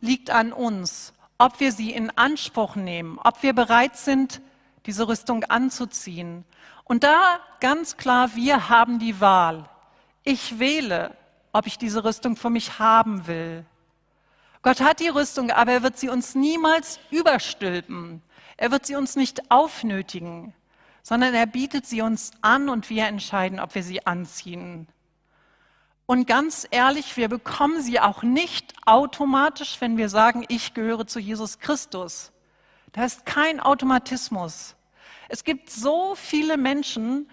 liegt 0.00 0.30
an 0.30 0.54
uns. 0.54 1.12
Ob 1.36 1.60
wir 1.60 1.70
sie 1.70 1.92
in 1.92 2.08
Anspruch 2.16 2.74
nehmen, 2.74 3.18
ob 3.22 3.42
wir 3.42 3.52
bereit 3.52 3.98
sind, 3.98 4.40
diese 4.86 5.08
Rüstung 5.08 5.44
anzuziehen. 5.44 6.46
Und 6.84 7.04
da 7.04 7.38
ganz 7.60 7.98
klar, 7.98 8.34
wir 8.34 8.70
haben 8.70 8.98
die 8.98 9.20
Wahl. 9.20 9.68
Ich 10.24 10.58
wähle, 10.58 11.14
ob 11.52 11.66
ich 11.66 11.78
diese 11.78 12.04
Rüstung 12.04 12.36
für 12.36 12.50
mich 12.50 12.78
haben 12.78 13.26
will. 13.26 13.64
Gott 14.62 14.80
hat 14.80 15.00
die 15.00 15.08
Rüstung, 15.08 15.50
aber 15.50 15.72
er 15.72 15.82
wird 15.82 15.98
sie 15.98 16.08
uns 16.08 16.34
niemals 16.34 16.98
überstülpen. 17.10 18.22
Er 18.56 18.70
wird 18.70 18.86
sie 18.86 18.96
uns 18.96 19.14
nicht 19.14 19.50
aufnötigen, 19.50 20.52
sondern 21.02 21.32
er 21.34 21.46
bietet 21.46 21.86
sie 21.86 22.02
uns 22.02 22.32
an 22.42 22.68
und 22.68 22.90
wir 22.90 23.06
entscheiden, 23.06 23.60
ob 23.60 23.74
wir 23.74 23.82
sie 23.82 24.04
anziehen. 24.06 24.88
Und 26.06 26.26
ganz 26.26 26.66
ehrlich, 26.70 27.16
wir 27.16 27.28
bekommen 27.28 27.82
sie 27.82 28.00
auch 28.00 28.22
nicht 28.22 28.74
automatisch, 28.86 29.76
wenn 29.80 29.96
wir 29.96 30.08
sagen, 30.08 30.44
ich 30.48 30.74
gehöre 30.74 31.06
zu 31.06 31.20
Jesus 31.20 31.58
Christus. 31.58 32.32
Da 32.92 33.04
ist 33.04 33.26
kein 33.26 33.60
Automatismus. 33.60 34.74
Es 35.28 35.44
gibt 35.44 35.70
so 35.70 36.14
viele 36.14 36.56
Menschen, 36.56 37.28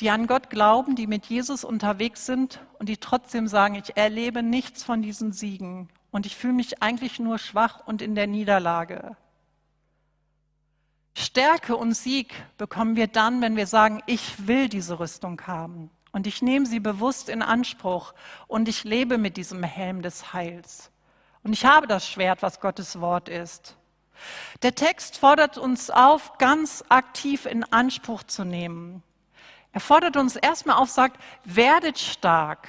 die 0.00 0.10
an 0.10 0.26
Gott 0.26 0.50
glauben, 0.50 0.94
die 0.94 1.06
mit 1.06 1.26
Jesus 1.26 1.64
unterwegs 1.64 2.26
sind 2.26 2.60
und 2.78 2.88
die 2.88 2.98
trotzdem 2.98 3.48
sagen, 3.48 3.74
ich 3.74 3.96
erlebe 3.96 4.42
nichts 4.42 4.84
von 4.84 5.02
diesen 5.02 5.32
Siegen 5.32 5.88
und 6.10 6.26
ich 6.26 6.36
fühle 6.36 6.52
mich 6.52 6.82
eigentlich 6.82 7.18
nur 7.18 7.38
schwach 7.38 7.86
und 7.86 8.00
in 8.00 8.14
der 8.14 8.26
Niederlage. 8.26 9.16
Stärke 11.14 11.76
und 11.76 11.94
Sieg 11.94 12.32
bekommen 12.58 12.94
wir 12.94 13.08
dann, 13.08 13.40
wenn 13.40 13.56
wir 13.56 13.66
sagen, 13.66 14.02
ich 14.06 14.46
will 14.46 14.68
diese 14.68 15.00
Rüstung 15.00 15.40
haben 15.48 15.90
und 16.12 16.28
ich 16.28 16.42
nehme 16.42 16.66
sie 16.66 16.78
bewusst 16.78 17.28
in 17.28 17.42
Anspruch 17.42 18.14
und 18.46 18.68
ich 18.68 18.84
lebe 18.84 19.18
mit 19.18 19.36
diesem 19.36 19.64
Helm 19.64 20.02
des 20.02 20.32
Heils. 20.32 20.92
Und 21.42 21.52
ich 21.52 21.64
habe 21.64 21.88
das 21.88 22.06
Schwert, 22.08 22.42
was 22.42 22.60
Gottes 22.60 23.00
Wort 23.00 23.28
ist. 23.28 23.76
Der 24.62 24.74
Text 24.74 25.18
fordert 25.18 25.58
uns 25.58 25.90
auf, 25.90 26.38
ganz 26.38 26.84
aktiv 26.88 27.46
in 27.46 27.64
Anspruch 27.64 28.22
zu 28.22 28.44
nehmen. 28.44 29.02
Er 29.78 29.80
fordert 29.80 30.16
uns 30.16 30.34
erstmal 30.34 30.74
auf, 30.74 30.90
sagt, 30.90 31.22
werdet 31.44 32.00
stark. 32.00 32.66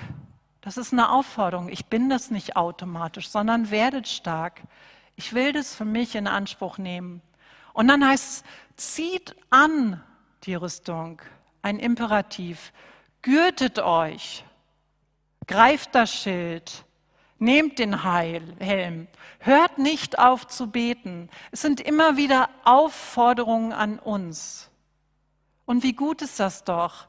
Das 0.62 0.78
ist 0.78 0.94
eine 0.94 1.10
Aufforderung. 1.10 1.68
Ich 1.70 1.88
bin 1.88 2.08
das 2.08 2.30
nicht 2.30 2.56
automatisch, 2.56 3.30
sondern 3.30 3.72
werdet 3.72 4.08
stark. 4.08 4.62
Ich 5.16 5.34
will 5.34 5.52
das 5.52 5.74
für 5.74 5.86
mich 5.86 6.14
in 6.14 6.28
Anspruch 6.28 6.78
nehmen. 6.78 7.24
Und 7.74 7.88
dann 7.88 8.08
heißt 8.08 8.44
es, 8.78 8.94
zieht 8.94 9.36
an 9.50 10.04
die 10.44 10.54
Rüstung. 10.54 11.20
Ein 11.64 11.80
Imperativ. 11.80 12.74
Gürtet 13.24 13.80
euch. 13.80 14.46
Greift 15.48 15.96
das 15.96 16.14
Schild. 16.14 16.86
Nehmt 17.40 17.80
den 17.80 18.04
Heil, 18.04 18.44
Helm. 18.60 19.08
Hört 19.40 19.80
nicht 19.80 20.20
auf 20.20 20.46
zu 20.46 20.70
beten. 20.70 21.32
Es 21.50 21.64
sind 21.64 21.82
immer 21.82 22.18
wieder 22.18 22.52
Aufforderungen 22.66 23.74
an 23.74 23.98
uns. 23.98 24.69
Und 25.70 25.84
wie 25.84 25.94
gut 25.94 26.24
ist 26.24 26.40
das 26.40 26.64
doch? 26.64 27.06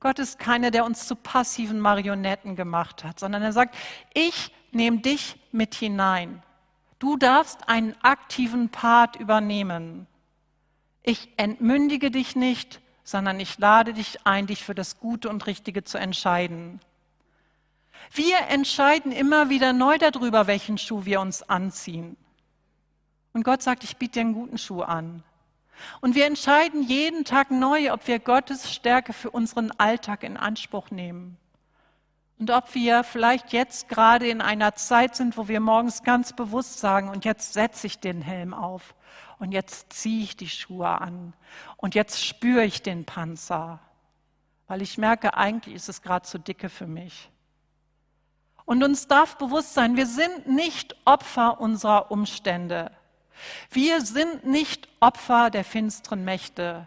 Gott 0.00 0.18
ist 0.18 0.40
keiner, 0.40 0.72
der 0.72 0.84
uns 0.84 1.06
zu 1.06 1.14
passiven 1.14 1.78
Marionetten 1.78 2.56
gemacht 2.56 3.04
hat, 3.04 3.20
sondern 3.20 3.40
er 3.40 3.52
sagt, 3.52 3.76
ich 4.12 4.52
nehme 4.72 4.98
dich 4.98 5.36
mit 5.52 5.76
hinein. 5.76 6.42
Du 6.98 7.16
darfst 7.16 7.68
einen 7.68 7.94
aktiven 8.02 8.68
Part 8.68 9.14
übernehmen. 9.14 10.08
Ich 11.04 11.28
entmündige 11.36 12.10
dich 12.10 12.34
nicht, 12.34 12.80
sondern 13.04 13.38
ich 13.38 13.58
lade 13.58 13.94
dich 13.94 14.26
ein, 14.26 14.48
dich 14.48 14.64
für 14.64 14.74
das 14.74 14.98
Gute 14.98 15.28
und 15.28 15.46
Richtige 15.46 15.84
zu 15.84 15.96
entscheiden. 15.96 16.80
Wir 18.12 18.38
entscheiden 18.48 19.12
immer 19.12 19.50
wieder 19.50 19.72
neu 19.72 19.98
darüber, 19.98 20.48
welchen 20.48 20.78
Schuh 20.78 21.04
wir 21.04 21.20
uns 21.20 21.48
anziehen. 21.48 22.16
Und 23.34 23.44
Gott 23.44 23.62
sagt, 23.62 23.84
ich 23.84 23.98
biete 23.98 24.14
dir 24.14 24.22
einen 24.22 24.34
guten 24.34 24.58
Schuh 24.58 24.82
an. 24.82 25.22
Und 26.00 26.14
wir 26.14 26.26
entscheiden 26.26 26.82
jeden 26.82 27.24
Tag 27.24 27.50
neu, 27.50 27.92
ob 27.92 28.06
wir 28.06 28.18
Gottes 28.18 28.72
Stärke 28.72 29.12
für 29.12 29.30
unseren 29.30 29.70
Alltag 29.72 30.22
in 30.22 30.36
Anspruch 30.36 30.90
nehmen. 30.90 31.36
Und 32.38 32.50
ob 32.50 32.74
wir 32.74 33.04
vielleicht 33.04 33.52
jetzt 33.52 33.90
gerade 33.90 34.26
in 34.26 34.40
einer 34.40 34.74
Zeit 34.74 35.14
sind, 35.14 35.36
wo 35.36 35.46
wir 35.46 35.60
morgens 35.60 36.02
ganz 36.02 36.32
bewusst 36.32 36.80
sagen, 36.80 37.10
und 37.10 37.26
jetzt 37.26 37.52
setze 37.52 37.86
ich 37.86 37.98
den 37.98 38.22
Helm 38.22 38.54
auf 38.54 38.94
und 39.38 39.52
jetzt 39.52 39.92
ziehe 39.92 40.22
ich 40.22 40.36
die 40.38 40.48
Schuhe 40.48 40.88
an 40.88 41.34
und 41.76 41.94
jetzt 41.94 42.24
spüre 42.24 42.64
ich 42.64 42.82
den 42.82 43.04
Panzer, 43.04 43.78
weil 44.68 44.80
ich 44.80 44.96
merke, 44.96 45.34
eigentlich 45.34 45.74
ist 45.74 45.90
es 45.90 46.00
gerade 46.00 46.26
zu 46.26 46.38
dicke 46.38 46.70
für 46.70 46.86
mich. 46.86 47.30
Und 48.64 48.84
uns 48.84 49.06
darf 49.06 49.36
bewusst 49.36 49.74
sein, 49.74 49.96
wir 49.96 50.06
sind 50.06 50.46
nicht 50.46 50.96
Opfer 51.04 51.60
unserer 51.60 52.10
Umstände. 52.10 52.90
Wir 53.70 54.00
sind 54.00 54.46
nicht 54.46 54.88
Opfer 55.00 55.50
der 55.50 55.64
finsteren 55.64 56.24
Mächte, 56.24 56.86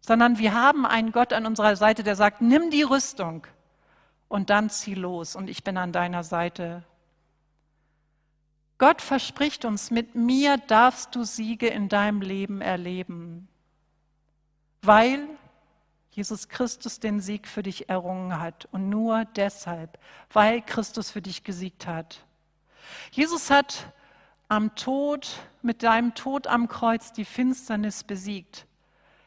sondern 0.00 0.38
wir 0.38 0.54
haben 0.54 0.86
einen 0.86 1.12
Gott 1.12 1.32
an 1.32 1.46
unserer 1.46 1.76
Seite, 1.76 2.02
der 2.02 2.16
sagt, 2.16 2.40
nimm 2.40 2.70
die 2.70 2.82
Rüstung 2.82 3.46
und 4.28 4.50
dann 4.50 4.70
zieh 4.70 4.94
los 4.94 5.36
und 5.36 5.48
ich 5.48 5.64
bin 5.64 5.76
an 5.76 5.92
deiner 5.92 6.24
Seite. 6.24 6.84
Gott 8.78 9.02
verspricht 9.02 9.64
uns, 9.64 9.90
mit 9.90 10.14
mir 10.14 10.56
darfst 10.56 11.14
du 11.14 11.24
Siege 11.24 11.66
in 11.66 11.88
deinem 11.88 12.20
Leben 12.20 12.60
erleben, 12.60 13.48
weil 14.82 15.28
Jesus 16.12 16.48
Christus 16.48 17.00
den 17.00 17.20
Sieg 17.20 17.48
für 17.48 17.62
dich 17.62 17.88
errungen 17.88 18.40
hat 18.40 18.68
und 18.70 18.88
nur 18.88 19.24
deshalb, 19.36 19.98
weil 20.32 20.62
Christus 20.62 21.10
für 21.10 21.22
dich 21.22 21.44
gesiegt 21.44 21.86
hat. 21.86 22.24
Jesus 23.10 23.50
hat 23.50 23.92
am 24.48 24.74
Tod, 24.74 25.28
mit 25.62 25.82
deinem 25.82 26.14
Tod 26.14 26.46
am 26.46 26.68
Kreuz 26.68 27.12
die 27.12 27.24
Finsternis 27.24 28.02
besiegt. 28.02 28.66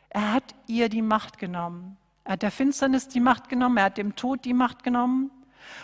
Er 0.10 0.34
hat 0.34 0.56
ihr 0.68 0.90
die 0.90 1.04
Macht 1.04 1.38
genommen. 1.38 1.98
Er 2.24 2.34
hat 2.34 2.42
der 2.42 2.52
Finsternis 2.52 3.08
die 3.08 3.20
Macht 3.20 3.48
genommen, 3.48 3.78
er 3.78 3.86
hat 3.86 3.98
dem 3.98 4.16
Tod 4.16 4.44
die 4.46 4.54
Macht 4.54 4.84
genommen. 4.84 5.32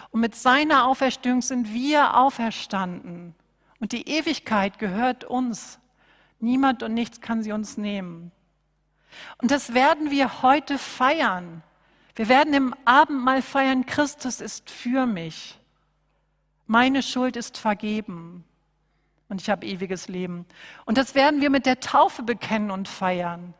Und 0.09 0.21
mit 0.21 0.35
seiner 0.35 0.85
Auferstehung 0.85 1.41
sind 1.41 1.71
wir 1.71 2.17
auferstanden. 2.17 3.35
Und 3.79 3.91
die 3.91 4.09
Ewigkeit 4.09 4.79
gehört 4.79 5.23
uns. 5.23 5.79
Niemand 6.39 6.83
und 6.83 6.93
nichts 6.93 7.21
kann 7.21 7.43
sie 7.43 7.51
uns 7.51 7.77
nehmen. 7.77 8.31
Und 9.37 9.51
das 9.51 9.73
werden 9.73 10.11
wir 10.11 10.41
heute 10.41 10.77
feiern. 10.77 11.63
Wir 12.15 12.27
werden 12.27 12.53
im 12.53 12.75
Abendmahl 12.85 13.41
feiern, 13.41 13.85
Christus 13.85 14.41
ist 14.41 14.69
für 14.69 15.05
mich. 15.05 15.59
Meine 16.65 17.01
Schuld 17.03 17.35
ist 17.35 17.57
vergeben 17.57 18.43
und 19.29 19.41
ich 19.41 19.49
habe 19.49 19.65
ewiges 19.65 20.07
Leben. 20.07 20.45
Und 20.85 20.97
das 20.97 21.15
werden 21.15 21.41
wir 21.41 21.49
mit 21.49 21.65
der 21.65 21.79
Taufe 21.79 22.23
bekennen 22.23 22.71
und 22.71 22.87
feiern. 22.87 23.53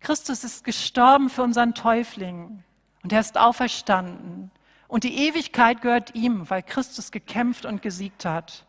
Christus 0.00 0.44
ist 0.44 0.64
gestorben 0.64 1.28
für 1.28 1.42
unseren 1.42 1.74
Täufling 1.74 2.62
und 3.02 3.12
er 3.12 3.20
ist 3.20 3.38
auferstanden. 3.38 4.50
Und 4.88 5.04
die 5.04 5.28
Ewigkeit 5.28 5.82
gehört 5.82 6.14
ihm, 6.14 6.48
weil 6.50 6.62
Christus 6.62 7.12
gekämpft 7.12 7.64
und 7.64 7.82
gesiegt 7.82 8.24
hat. 8.24 8.66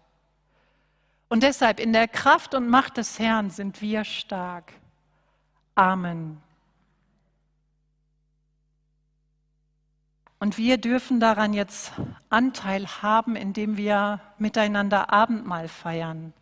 Und 1.30 1.44
deshalb 1.44 1.80
in 1.80 1.94
der 1.94 2.08
Kraft 2.08 2.54
und 2.54 2.70
Macht 2.70 2.98
des 2.98 3.18
Herrn 3.18 3.50
sind 3.50 3.82
wir 3.82 4.04
stark. 4.04 4.74
Amen. 5.76 6.42
Und 10.42 10.58
wir 10.58 10.80
dürfen 10.80 11.20
daran 11.20 11.54
jetzt 11.54 11.92
Anteil 12.32 12.88
haben, 13.04 13.36
indem 13.36 13.78
wir 13.78 14.22
miteinander 14.40 15.14
Abendmahl 15.14 15.68
feiern. 15.68 16.34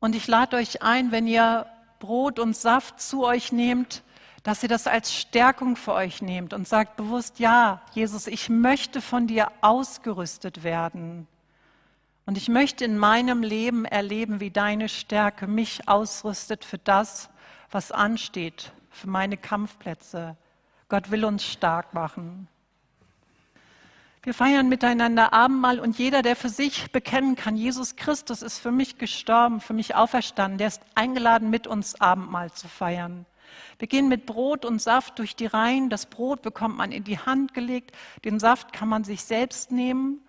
Und 0.00 0.16
ich 0.16 0.26
lade 0.26 0.56
euch 0.56 0.82
ein, 0.82 1.12
wenn 1.12 1.28
ihr 1.28 1.66
Brot 2.00 2.40
und 2.40 2.56
Saft 2.56 3.00
zu 3.00 3.24
euch 3.24 3.52
nehmt, 3.52 4.02
dass 4.42 4.64
ihr 4.64 4.68
das 4.68 4.88
als 4.88 5.14
Stärkung 5.14 5.76
für 5.76 5.92
euch 5.92 6.22
nehmt 6.22 6.52
und 6.52 6.66
sagt 6.66 6.96
bewusst, 6.96 7.38
ja, 7.38 7.82
Jesus, 7.92 8.26
ich 8.26 8.48
möchte 8.48 9.00
von 9.00 9.28
dir 9.28 9.52
ausgerüstet 9.60 10.64
werden. 10.64 11.28
Und 12.26 12.36
ich 12.36 12.48
möchte 12.48 12.84
in 12.84 12.98
meinem 12.98 13.44
Leben 13.44 13.84
erleben, 13.84 14.40
wie 14.40 14.50
deine 14.50 14.88
Stärke 14.88 15.46
mich 15.46 15.88
ausrüstet 15.88 16.64
für 16.64 16.78
das, 16.78 17.30
was 17.70 17.92
ansteht, 17.92 18.72
für 18.90 19.08
meine 19.08 19.36
Kampfplätze. 19.36 20.36
Gott 20.88 21.12
will 21.12 21.24
uns 21.24 21.44
stark 21.44 21.94
machen. 21.94 22.48
Wir 24.24 24.34
feiern 24.34 24.68
miteinander 24.68 25.32
Abendmahl 25.32 25.80
und 25.80 25.98
jeder, 25.98 26.22
der 26.22 26.36
für 26.36 26.48
sich 26.48 26.92
bekennen 26.92 27.34
kann, 27.34 27.56
Jesus 27.56 27.96
Christus 27.96 28.42
ist 28.42 28.60
für 28.60 28.70
mich 28.70 28.96
gestorben, 28.96 29.60
für 29.60 29.72
mich 29.72 29.96
auferstanden, 29.96 30.58
der 30.58 30.68
ist 30.68 30.80
eingeladen, 30.94 31.50
mit 31.50 31.66
uns 31.66 32.00
Abendmahl 32.00 32.52
zu 32.52 32.68
feiern. 32.68 33.26
Wir 33.80 33.88
gehen 33.88 34.08
mit 34.08 34.24
Brot 34.24 34.64
und 34.64 34.80
Saft 34.80 35.18
durch 35.18 35.34
die 35.34 35.46
Reihen. 35.46 35.90
Das 35.90 36.06
Brot 36.06 36.40
bekommt 36.42 36.76
man 36.76 36.92
in 36.92 37.02
die 37.02 37.18
Hand 37.18 37.52
gelegt, 37.52 37.96
den 38.24 38.38
Saft 38.38 38.72
kann 38.72 38.88
man 38.88 39.02
sich 39.02 39.24
selbst 39.24 39.72
nehmen 39.72 40.20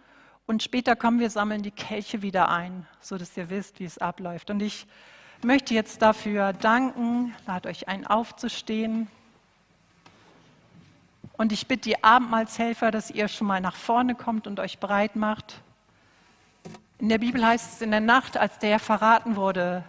und 0.48 0.64
später 0.64 0.96
kommen 0.96 1.20
wir 1.20 1.30
sammeln 1.30 1.62
die 1.62 1.70
Kelche 1.70 2.24
wieder 2.24 2.50
ein, 2.50 2.88
so 3.00 3.18
dass 3.18 3.38
ihr 3.38 3.52
wisst, 3.52 3.80
wie 3.80 3.86
es 3.86 4.00
abläuft. 4.00 4.50
Und 4.50 4.62
ich 4.62 4.88
möchte 5.44 5.76
jetzt 5.76 6.02
dafür 6.02 6.52
danken, 6.52 7.36
lade 7.46 7.70
euch 7.70 7.88
ein, 7.88 8.08
aufzustehen. 8.08 9.08
Und 11.44 11.52
ich 11.52 11.68
bitte 11.68 11.90
die 11.90 12.02
Abendmahlshelfer, 12.02 12.90
dass 12.90 13.12
ihr 13.12 13.28
schon 13.28 13.48
mal 13.48 13.60
nach 13.60 13.76
vorne 13.76 14.16
kommt 14.16 14.48
und 14.48 14.62
euch 14.62 14.80
bereit 14.80 15.18
macht. 15.18 15.62
In 17.00 17.10
der 17.10 17.18
Bibel 17.18 17.46
heißt 17.46 17.74
es, 17.74 17.82
in 17.82 17.92
der 17.92 18.00
Nacht, 18.00 18.38
als 18.38 18.60
der 18.60 18.80
verraten 18.80 19.36
wurde, 19.36 19.84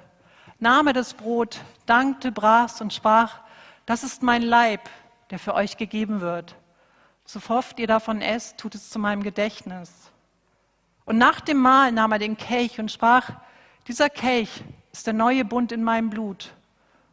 nahm 0.59 0.89
er 0.89 0.93
das 0.95 1.15
Brot, 1.15 1.61
dankte, 1.87 2.33
brach 2.33 2.81
und 2.81 2.93
sprach, 2.93 3.39
das 3.87 4.03
ist 4.03 4.21
mein 4.25 4.43
Leib, 4.43 4.81
der 5.31 5.39
für 5.39 5.55
euch 5.55 5.77
gegeben 5.77 6.21
wird. 6.21 6.57
So 7.25 7.39
oft 7.49 7.79
ihr 7.79 7.87
davon 7.87 8.21
esst, 8.21 8.59
tut 8.59 8.75
es 8.75 8.91
zu 8.91 8.99
meinem 8.99 9.23
Gedächtnis. 9.23 10.11
Und 11.05 11.19
nach 11.19 11.41
dem 11.41 11.59
Mahl 11.59 11.93
nahm 11.93 12.11
er 12.11 12.19
den 12.19 12.37
Kelch 12.37 12.81
und 12.81 12.91
sprach, 12.91 13.31
dieser 13.87 14.11
Kelch 14.11 14.65
ist 14.91 15.07
der 15.07 15.15
neue 15.15 15.45
Bund 15.45 15.71
in 15.71 15.85
meinem 15.85 16.11
Blut. 16.11 16.53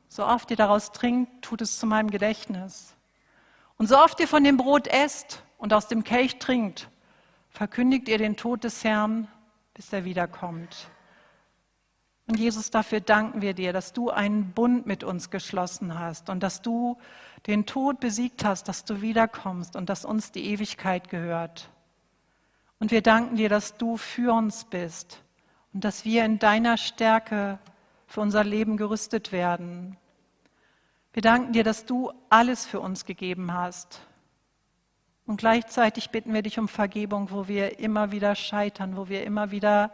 So 0.09 0.25
oft 0.25 0.49
ihr 0.49 0.57
daraus 0.57 0.91
trinkt, 0.93 1.43
tut 1.43 1.61
es 1.61 1.77
zu 1.77 1.85
meinem 1.85 2.09
Gedächtnis. 2.09 2.95
Und 3.81 3.87
so 3.87 3.97
oft 3.97 4.19
ihr 4.19 4.27
von 4.27 4.43
dem 4.43 4.57
Brot 4.57 4.85
esst 4.85 5.41
und 5.57 5.73
aus 5.73 5.87
dem 5.87 6.03
Kelch 6.03 6.37
trinkt, 6.37 6.87
verkündigt 7.49 8.07
ihr 8.09 8.19
den 8.19 8.37
Tod 8.37 8.63
des 8.63 8.83
Herrn, 8.83 9.27
bis 9.73 9.91
er 9.91 10.05
wiederkommt. 10.05 10.87
Und 12.27 12.37
Jesus, 12.37 12.69
dafür 12.69 12.99
danken 12.99 13.41
wir 13.41 13.55
dir, 13.55 13.73
dass 13.73 13.91
du 13.91 14.11
einen 14.11 14.51
Bund 14.51 14.85
mit 14.85 15.03
uns 15.03 15.31
geschlossen 15.31 15.97
hast 15.97 16.29
und 16.29 16.43
dass 16.43 16.61
du 16.61 16.99
den 17.47 17.65
Tod 17.65 17.99
besiegt 17.99 18.45
hast, 18.45 18.67
dass 18.67 18.85
du 18.85 19.01
wiederkommst 19.01 19.75
und 19.75 19.89
dass 19.89 20.05
uns 20.05 20.31
die 20.31 20.45
Ewigkeit 20.45 21.09
gehört. 21.09 21.71
Und 22.79 22.91
wir 22.91 23.01
danken 23.01 23.35
dir, 23.35 23.49
dass 23.49 23.77
du 23.77 23.97
für 23.97 24.31
uns 24.31 24.65
bist 24.65 25.23
und 25.73 25.83
dass 25.83 26.05
wir 26.05 26.23
in 26.23 26.37
deiner 26.37 26.77
Stärke 26.77 27.57
für 28.05 28.21
unser 28.21 28.43
Leben 28.43 28.77
gerüstet 28.77 29.31
werden. 29.31 29.97
Wir 31.13 31.21
danken 31.21 31.51
dir, 31.51 31.63
dass 31.63 31.85
du 31.85 32.11
alles 32.29 32.65
für 32.65 32.79
uns 32.79 33.05
gegeben 33.05 33.53
hast. 33.53 34.01
Und 35.25 35.37
gleichzeitig 35.37 36.09
bitten 36.09 36.33
wir 36.33 36.41
dich 36.41 36.57
um 36.57 36.67
Vergebung, 36.67 37.31
wo 37.31 37.47
wir 37.47 37.79
immer 37.79 38.11
wieder 38.11 38.35
scheitern, 38.35 38.95
wo 38.95 39.09
wir 39.09 39.23
immer 39.23 39.51
wieder 39.51 39.91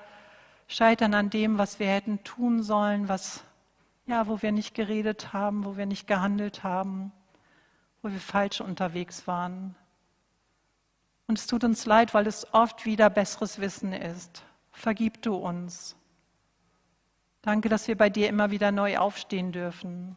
scheitern 0.67 1.13
an 1.13 1.29
dem, 1.29 1.57
was 1.57 1.79
wir 1.79 1.87
hätten 1.87 2.23
tun 2.23 2.61
sollen, 2.61 3.09
was 3.09 3.43
ja, 4.05 4.27
wo 4.27 4.41
wir 4.41 4.51
nicht 4.51 4.73
geredet 4.73 5.33
haben, 5.33 5.65
wo 5.65 5.75
wir 5.75 5.85
nicht 5.85 6.07
gehandelt 6.07 6.63
haben, 6.63 7.11
wo 8.01 8.09
wir 8.09 8.19
falsch 8.19 8.61
unterwegs 8.61 9.27
waren. 9.27 9.75
Und 11.27 11.37
es 11.37 11.45
tut 11.45 11.65
uns 11.65 11.85
leid, 11.85 12.13
weil 12.13 12.25
es 12.25 12.53
oft 12.53 12.85
wieder 12.85 13.09
besseres 13.09 13.59
Wissen 13.59 13.91
ist. 13.91 14.43
Vergib 14.71 15.21
du 15.23 15.35
uns. 15.35 15.97
Danke, 17.41 17.67
dass 17.67 17.87
wir 17.87 17.97
bei 17.97 18.09
dir 18.09 18.29
immer 18.29 18.49
wieder 18.49 18.71
neu 18.71 18.97
aufstehen 18.97 19.51
dürfen. 19.51 20.15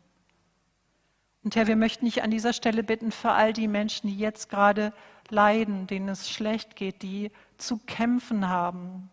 Und 1.43 1.57
Herr, 1.57 1.67
wir 1.67 1.77
möchten 1.77 2.05
dich 2.05 2.23
an 2.23 2.31
dieser 2.31 2.53
Stelle 2.53 2.83
bitten 2.83 3.13
für 3.13 3.33
all 3.33 3.53
die 3.53 3.69
Menschen, 3.69 4.09
die 4.09 4.19
jetzt 4.19 4.51
gerade 4.51 4.93
leiden, 5.31 5.87
denen 5.87 6.09
es 6.09 6.29
schlecht 6.29 6.77
geht, 6.77 7.03
die 7.03 7.31
zu 7.57 7.79
kämpfen 7.79 8.49
haben, 8.49 9.11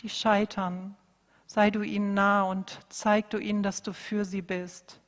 die 0.00 0.08
scheitern. 0.08 0.96
Sei 1.46 1.70
du 1.70 1.82
ihnen 1.82 2.14
nah 2.14 2.42
und 2.42 2.78
zeig 2.88 3.30
du 3.30 3.38
ihnen, 3.38 3.62
dass 3.62 3.82
du 3.82 3.92
für 3.92 4.24
sie 4.24 4.42
bist. 4.42 5.00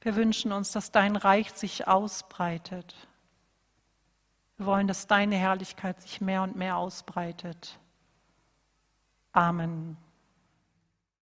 Wir 0.00 0.16
wünschen 0.16 0.52
uns, 0.52 0.70
dass 0.72 0.92
dein 0.92 1.16
Reich 1.16 1.50
sich 1.52 1.88
ausbreitet. 1.88 2.94
Wir 4.56 4.66
wollen, 4.66 4.86
dass 4.86 5.06
deine 5.06 5.36
Herrlichkeit 5.36 6.00
sich 6.02 6.20
mehr 6.20 6.42
und 6.42 6.56
mehr 6.56 6.76
ausbreitet. 6.76 7.78
Amen. 9.32 9.96